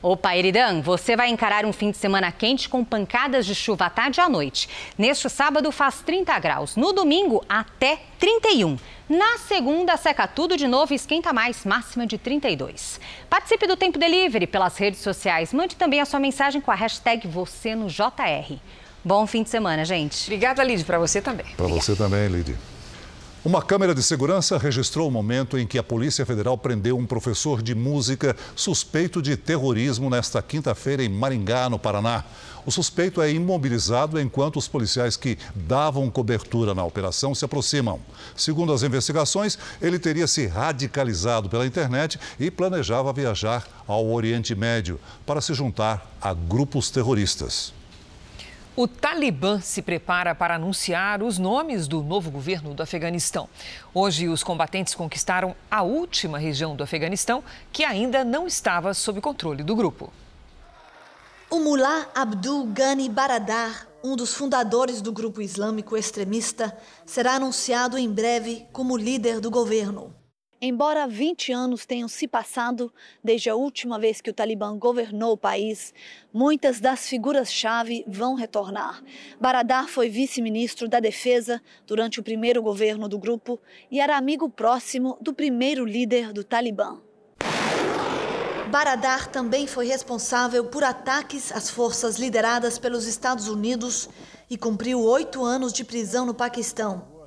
[0.00, 3.90] Opa, Eridan, você vai encarar um fim de semana quente com pancadas de chuva à
[3.90, 4.68] tarde e à noite.
[4.96, 8.78] Neste sábado faz 30 graus, no domingo até 31.
[9.08, 13.00] Na segunda, seca tudo de novo e esquenta mais, máxima de 32.
[13.28, 15.52] Participe do Tempo Delivery pelas redes sociais.
[15.52, 18.56] Mande também a sua mensagem com a hashtag você no JR.
[19.04, 20.26] Bom fim de semana, gente.
[20.26, 21.46] Obrigada, Lid, para você também.
[21.56, 22.54] Para você também, Lid.
[23.44, 27.62] Uma câmera de segurança registrou o momento em que a Polícia Federal prendeu um professor
[27.62, 32.24] de música suspeito de terrorismo nesta quinta-feira em Maringá, no Paraná.
[32.66, 38.00] O suspeito é imobilizado enquanto os policiais que davam cobertura na operação se aproximam.
[38.36, 44.98] Segundo as investigações, ele teria se radicalizado pela internet e planejava viajar ao Oriente Médio
[45.24, 47.77] para se juntar a grupos terroristas.
[48.80, 53.48] O Talibã se prepara para anunciar os nomes do novo governo do Afeganistão.
[53.92, 59.64] Hoje, os combatentes conquistaram a última região do Afeganistão que ainda não estava sob controle
[59.64, 60.12] do grupo.
[61.50, 66.72] O Mullah Abdul Ghani Baradar, um dos fundadores do grupo islâmico extremista,
[67.04, 70.14] será anunciado em breve como líder do governo.
[70.60, 72.92] Embora 20 anos tenham se passado
[73.22, 75.94] desde a última vez que o Talibã governou o país,
[76.34, 79.00] muitas das figuras-chave vão retornar.
[79.40, 85.16] Baradar foi vice-ministro da Defesa durante o primeiro governo do grupo e era amigo próximo
[85.20, 87.00] do primeiro líder do Talibã.
[88.68, 94.08] Baradar também foi responsável por ataques às forças lideradas pelos Estados Unidos
[94.50, 97.17] e cumpriu oito anos de prisão no Paquistão.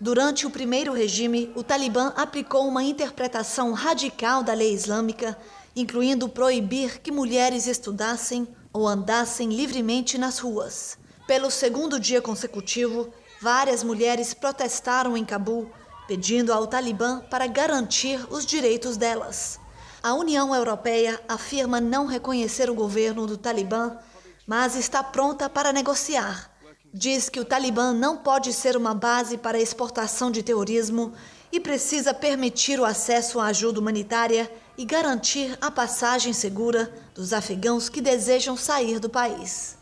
[0.00, 5.36] Durante o primeiro regime, o Talibã aplicou uma interpretação radical da lei islâmica,
[5.76, 10.96] incluindo proibir que mulheres estudassem ou andassem livremente nas ruas.
[11.26, 13.10] Pelo segundo dia consecutivo,
[13.42, 15.70] várias mulheres protestaram em Cabul,
[16.08, 19.60] pedindo ao Talibã para garantir os direitos delas.
[20.02, 23.98] A União Europeia afirma não reconhecer o governo do Talibã,
[24.46, 26.49] mas está pronta para negociar
[26.92, 31.12] diz que o Talibã não pode ser uma base para exportação de terrorismo
[31.52, 37.88] e precisa permitir o acesso à ajuda humanitária e garantir a passagem segura dos afegãos
[37.88, 39.78] que desejam sair do país.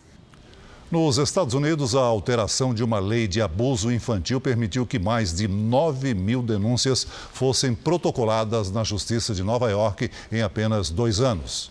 [0.91, 5.47] Nos Estados Unidos, a alteração de uma lei de abuso infantil permitiu que mais de
[5.47, 11.71] 9 mil denúncias fossem protocoladas na Justiça de Nova York em apenas dois anos.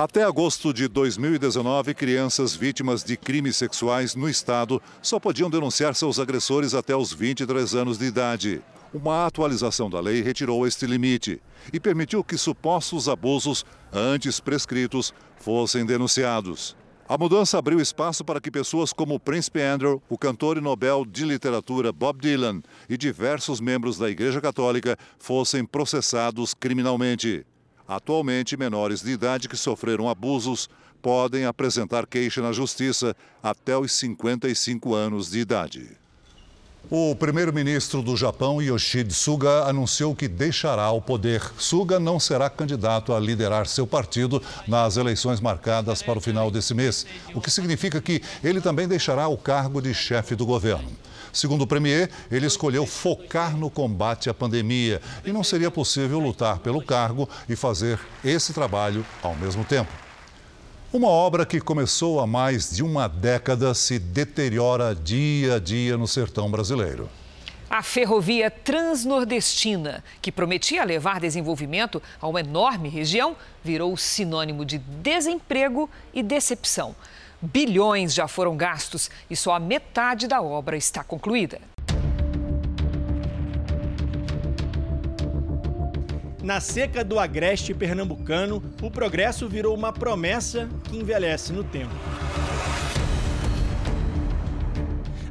[0.00, 6.20] Até agosto de 2019, crianças vítimas de crimes sexuais no estado só podiam denunciar seus
[6.20, 8.62] agressores até os 23 anos de idade.
[8.94, 11.42] Uma atualização da lei retirou este limite
[11.72, 16.76] e permitiu que supostos abusos antes prescritos fossem denunciados.
[17.08, 21.04] A mudança abriu espaço para que pessoas como o Príncipe Andrew, o cantor e Nobel
[21.04, 27.44] de Literatura Bob Dylan e diversos membros da Igreja Católica fossem processados criminalmente.
[27.88, 30.68] Atualmente, menores de idade que sofreram abusos
[31.00, 35.96] podem apresentar queixa na justiça até os 55 anos de idade.
[36.90, 41.42] O primeiro-ministro do Japão, Yoshide Suga, anunciou que deixará o poder.
[41.58, 46.74] Suga não será candidato a liderar seu partido nas eleições marcadas para o final desse
[46.74, 50.90] mês, o que significa que ele também deixará o cargo de chefe do governo.
[51.32, 56.58] Segundo o Premier, ele escolheu focar no combate à pandemia e não seria possível lutar
[56.58, 59.90] pelo cargo e fazer esse trabalho ao mesmo tempo.
[60.90, 66.08] Uma obra que começou há mais de uma década se deteriora dia a dia no
[66.08, 67.10] sertão brasileiro.
[67.68, 75.90] A ferrovia transnordestina, que prometia levar desenvolvimento a uma enorme região, virou sinônimo de desemprego
[76.14, 76.96] e decepção.
[77.40, 81.60] Bilhões já foram gastos e só a metade da obra está concluída.
[86.42, 91.94] Na seca do agreste pernambucano, o progresso virou uma promessa que envelhece no tempo.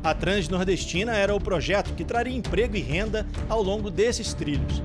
[0.02, 4.82] A Transnordestina era o projeto que traria emprego e renda ao longo desses trilhos.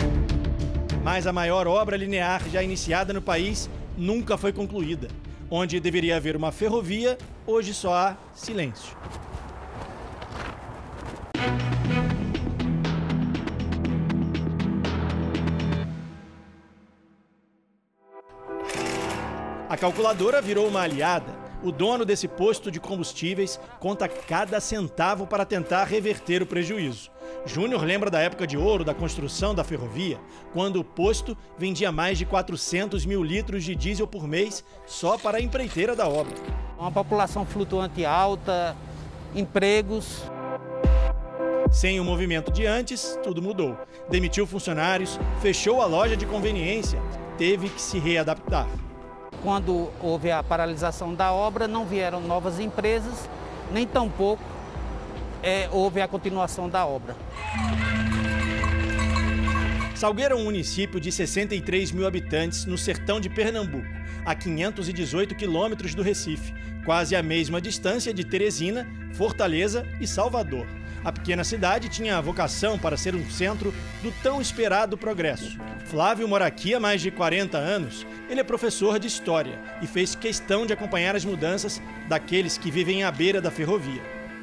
[1.05, 5.09] Mas a maior obra linear já iniciada no país nunca foi concluída.
[5.55, 8.97] Onde deveria haver uma ferrovia, hoje só há silêncio.
[19.69, 21.42] A calculadora virou uma aliada.
[21.63, 27.09] O dono desse posto de combustíveis conta cada centavo para tentar reverter o prejuízo.
[27.47, 30.19] Júnior lembra da época de ouro da construção da ferrovia,
[30.53, 35.39] quando o posto vendia mais de 400 mil litros de diesel por mês só para
[35.39, 36.35] a empreiteira da obra.
[36.77, 38.77] Uma população flutuante alta,
[39.33, 40.23] empregos.
[41.71, 43.79] Sem o movimento de antes, tudo mudou.
[44.11, 47.01] Demitiu funcionários, fechou a loja de conveniência,
[47.39, 48.69] teve que se readaptar.
[49.43, 53.29] Quando houve a paralisação da obra, não vieram novas empresas,
[53.73, 54.43] nem tampouco
[55.43, 57.17] é, houve a continuação da obra.
[59.95, 63.87] Salgueiro é um município de 63 mil habitantes no sertão de Pernambuco,
[64.25, 70.67] a 518 quilômetros do Recife, quase a mesma distância de Teresina, Fortaleza e Salvador.
[71.05, 75.59] A pequena cidade tinha a vocação para ser um centro do tão esperado progresso.
[75.87, 78.07] Flávio mora aqui há mais de 40 anos.
[78.31, 83.03] Ele é professor de história e fez questão de acompanhar as mudanças daqueles que vivem
[83.03, 84.01] à beira da ferrovia.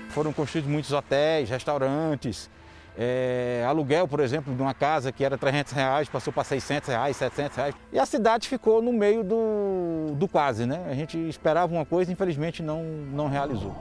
[0.10, 2.50] Foram construídos muitos hotéis, restaurantes,
[2.98, 7.16] é, aluguel, por exemplo, de uma casa que era 300 reais, passou para 600 reais,
[7.16, 7.76] 700 reais.
[7.94, 10.86] E a cidade ficou no meio do, do quase, né?
[10.90, 13.74] A gente esperava uma coisa, infelizmente não, não realizou.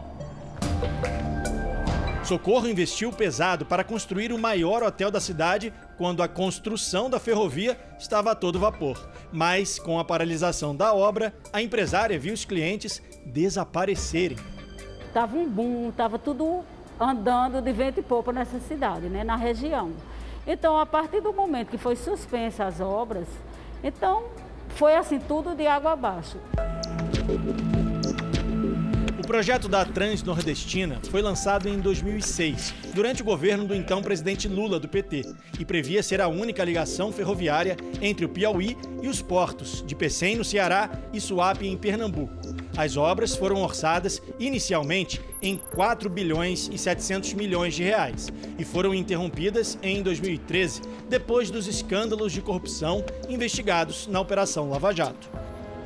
[2.28, 7.80] Socorro investiu pesado para construir o maior hotel da cidade quando a construção da ferrovia
[7.98, 9.08] estava a todo vapor.
[9.32, 14.36] Mas, com a paralisação da obra, a empresária viu os clientes desaparecerem.
[15.14, 16.62] Tava um boom, tava tudo
[17.00, 19.92] andando de vento e popa nessa cidade, né, na região.
[20.46, 23.26] Então, a partir do momento que foi suspensa as obras,
[23.82, 24.24] então
[24.74, 26.36] foi assim tudo de água abaixo
[29.28, 34.88] projeto da Transnordestina foi lançado em 2006, durante o governo do então presidente Lula, do
[34.88, 35.22] PT,
[35.60, 40.34] e previa ser a única ligação ferroviária entre o Piauí e os portos de Pecém,
[40.34, 42.32] no Ceará, e Suape, em Pernambuco.
[42.74, 48.94] As obras foram orçadas inicialmente em 4 bilhões e 700 milhões de reais e foram
[48.94, 55.28] interrompidas em 2013, depois dos escândalos de corrupção investigados na Operação Lava Jato.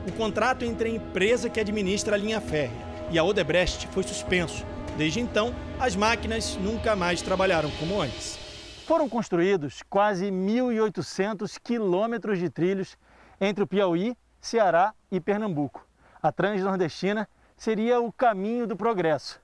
[0.07, 4.65] O contrato entre a empresa que administra a linha férrea e a Odebrecht foi suspenso.
[4.97, 8.39] Desde então, as máquinas nunca mais trabalharam como antes.
[8.87, 12.97] Foram construídos quase 1.800 quilômetros de trilhos
[13.39, 15.87] entre o Piauí, Ceará e Pernambuco.
[16.23, 19.41] A Transnordestina seria o caminho do progresso.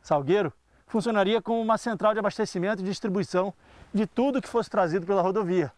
[0.00, 0.52] Salgueiro
[0.86, 3.52] funcionaria como uma central de abastecimento e distribuição
[3.92, 5.72] de tudo que fosse trazido pela rodovia.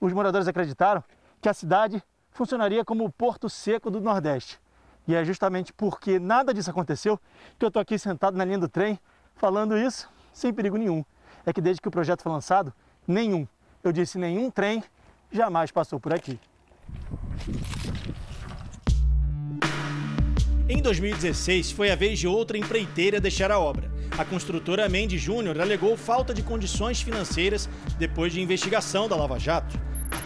[0.00, 1.02] Os moradores acreditaram
[1.40, 4.58] que a cidade funcionaria como o porto seco do Nordeste.
[5.06, 7.18] E é justamente porque nada disso aconteceu
[7.58, 8.98] que eu estou aqui sentado na linha do trem
[9.36, 11.04] falando isso sem perigo nenhum.
[11.46, 12.72] É que desde que o projeto foi lançado,
[13.06, 13.46] nenhum,
[13.82, 14.82] eu disse nenhum trem
[15.30, 16.38] jamais passou por aqui.
[20.66, 23.92] Em 2016, foi a vez de outra empreiteira deixar a obra.
[24.16, 29.78] A construtora Mendes Júnior alegou falta de condições financeiras depois de investigação da Lava Jato.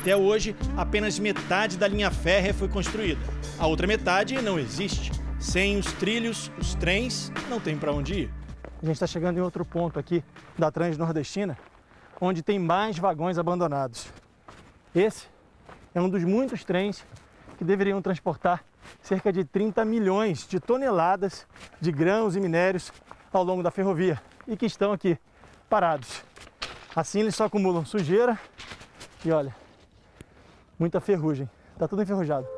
[0.08, 3.20] Até hoje, apenas metade da linha férrea foi construída.
[3.58, 5.12] A outra metade não existe.
[5.38, 8.30] Sem os trilhos, os trens não tem para onde ir.
[8.82, 10.24] A gente está chegando em outro ponto aqui
[10.58, 11.58] da Transnordestina,
[12.18, 14.10] onde tem mais vagões abandonados.
[14.94, 15.26] Esse
[15.94, 17.04] é um dos muitos trens
[17.58, 18.64] que deveriam transportar
[19.02, 21.46] cerca de 30 milhões de toneladas
[21.82, 22.90] de grãos e minérios
[23.30, 25.18] ao longo da ferrovia e que estão aqui
[25.68, 26.24] parados.
[26.96, 28.40] Assim eles só acumulam sujeira
[29.22, 29.54] e olha,
[30.78, 31.48] muita ferrugem.
[31.74, 32.57] Está tudo enferrujado.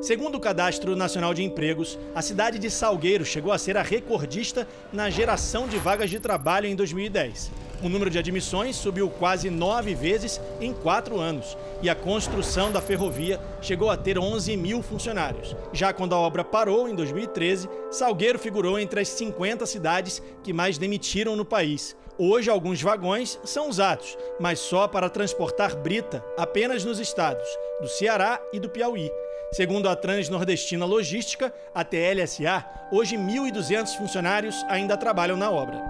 [0.00, 4.66] Segundo o Cadastro Nacional de Empregos, a cidade de Salgueiro chegou a ser a recordista
[4.90, 7.50] na geração de vagas de trabalho em 2010.
[7.82, 12.80] O número de admissões subiu quase nove vezes em quatro anos e a construção da
[12.80, 15.54] ferrovia chegou a ter 11 mil funcionários.
[15.70, 20.78] Já quando a obra parou, em 2013, Salgueiro figurou entre as 50 cidades que mais
[20.78, 21.94] demitiram no país.
[22.16, 27.46] Hoje, alguns vagões são usados, mas só para transportar brita, apenas nos estados
[27.82, 29.10] do Ceará e do Piauí.
[29.52, 35.82] Segundo a Transnordestina Logística, a TLSA, hoje 1.200 funcionários ainda trabalham na obra.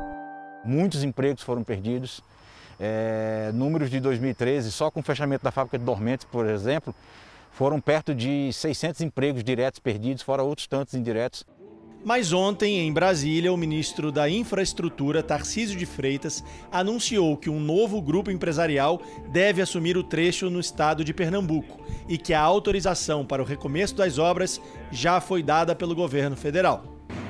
[0.64, 2.22] Muitos empregos foram perdidos.
[2.78, 6.94] É, números de 2013, só com o fechamento da fábrica de dormentes, por exemplo,
[7.52, 11.44] foram perto de 600 empregos diretos perdidos, fora outros tantos indiretos.
[12.02, 16.42] Mas ontem, em Brasília, o ministro da Infraestrutura, Tarcísio de Freitas,
[16.72, 21.78] anunciou que um novo grupo empresarial deve assumir o trecho no estado de Pernambuco
[22.08, 26.84] e que a autorização para o recomeço das obras já foi dada pelo governo federal.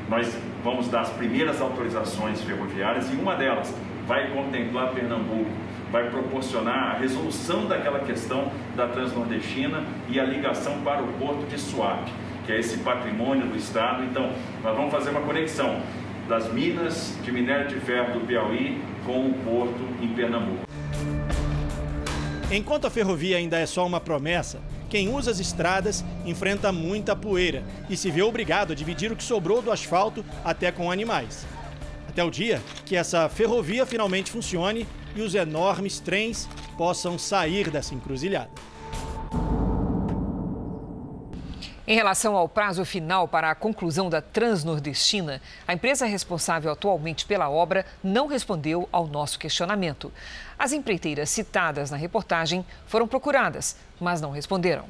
[0.09, 0.29] Nós
[0.63, 3.75] vamos dar as primeiras autorizações ferroviárias e uma delas
[4.07, 5.51] vai contemplar Pernambuco,
[5.91, 11.59] vai proporcionar a resolução daquela questão da Transnordestina e a ligação para o porto de
[11.59, 12.13] Suape
[12.45, 14.05] que é esse patrimônio do Estado.
[14.05, 14.33] Então,
[14.63, 15.81] nós vamos fazer uma conexão
[16.29, 20.65] das minas de minério de ferro do Piauí com o porto em Pernambuco.
[22.53, 27.63] Enquanto a ferrovia ainda é só uma promessa, quem usa as estradas enfrenta muita poeira
[27.89, 31.47] e se vê obrigado a dividir o que sobrou do asfalto até com animais.
[32.09, 37.95] Até o dia que essa ferrovia finalmente funcione e os enormes trens possam sair dessa
[37.95, 38.51] encruzilhada.
[41.91, 47.51] Em relação ao prazo final para a conclusão da Transnordestina, a empresa responsável atualmente pela
[47.51, 50.13] obra não respondeu ao nosso questionamento.
[50.57, 54.85] As empreiteiras citadas na reportagem foram procuradas, mas não responderam.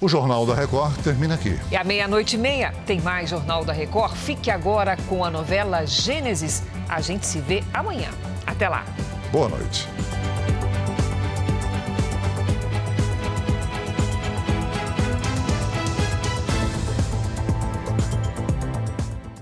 [0.00, 1.58] O Jornal da Record termina aqui.
[1.72, 4.14] E à meia-noite e meia tem mais Jornal da Record.
[4.14, 6.62] Fique agora com a novela Gênesis.
[6.88, 8.10] A gente se vê amanhã.
[8.46, 8.84] Até lá.
[9.32, 9.88] Boa noite.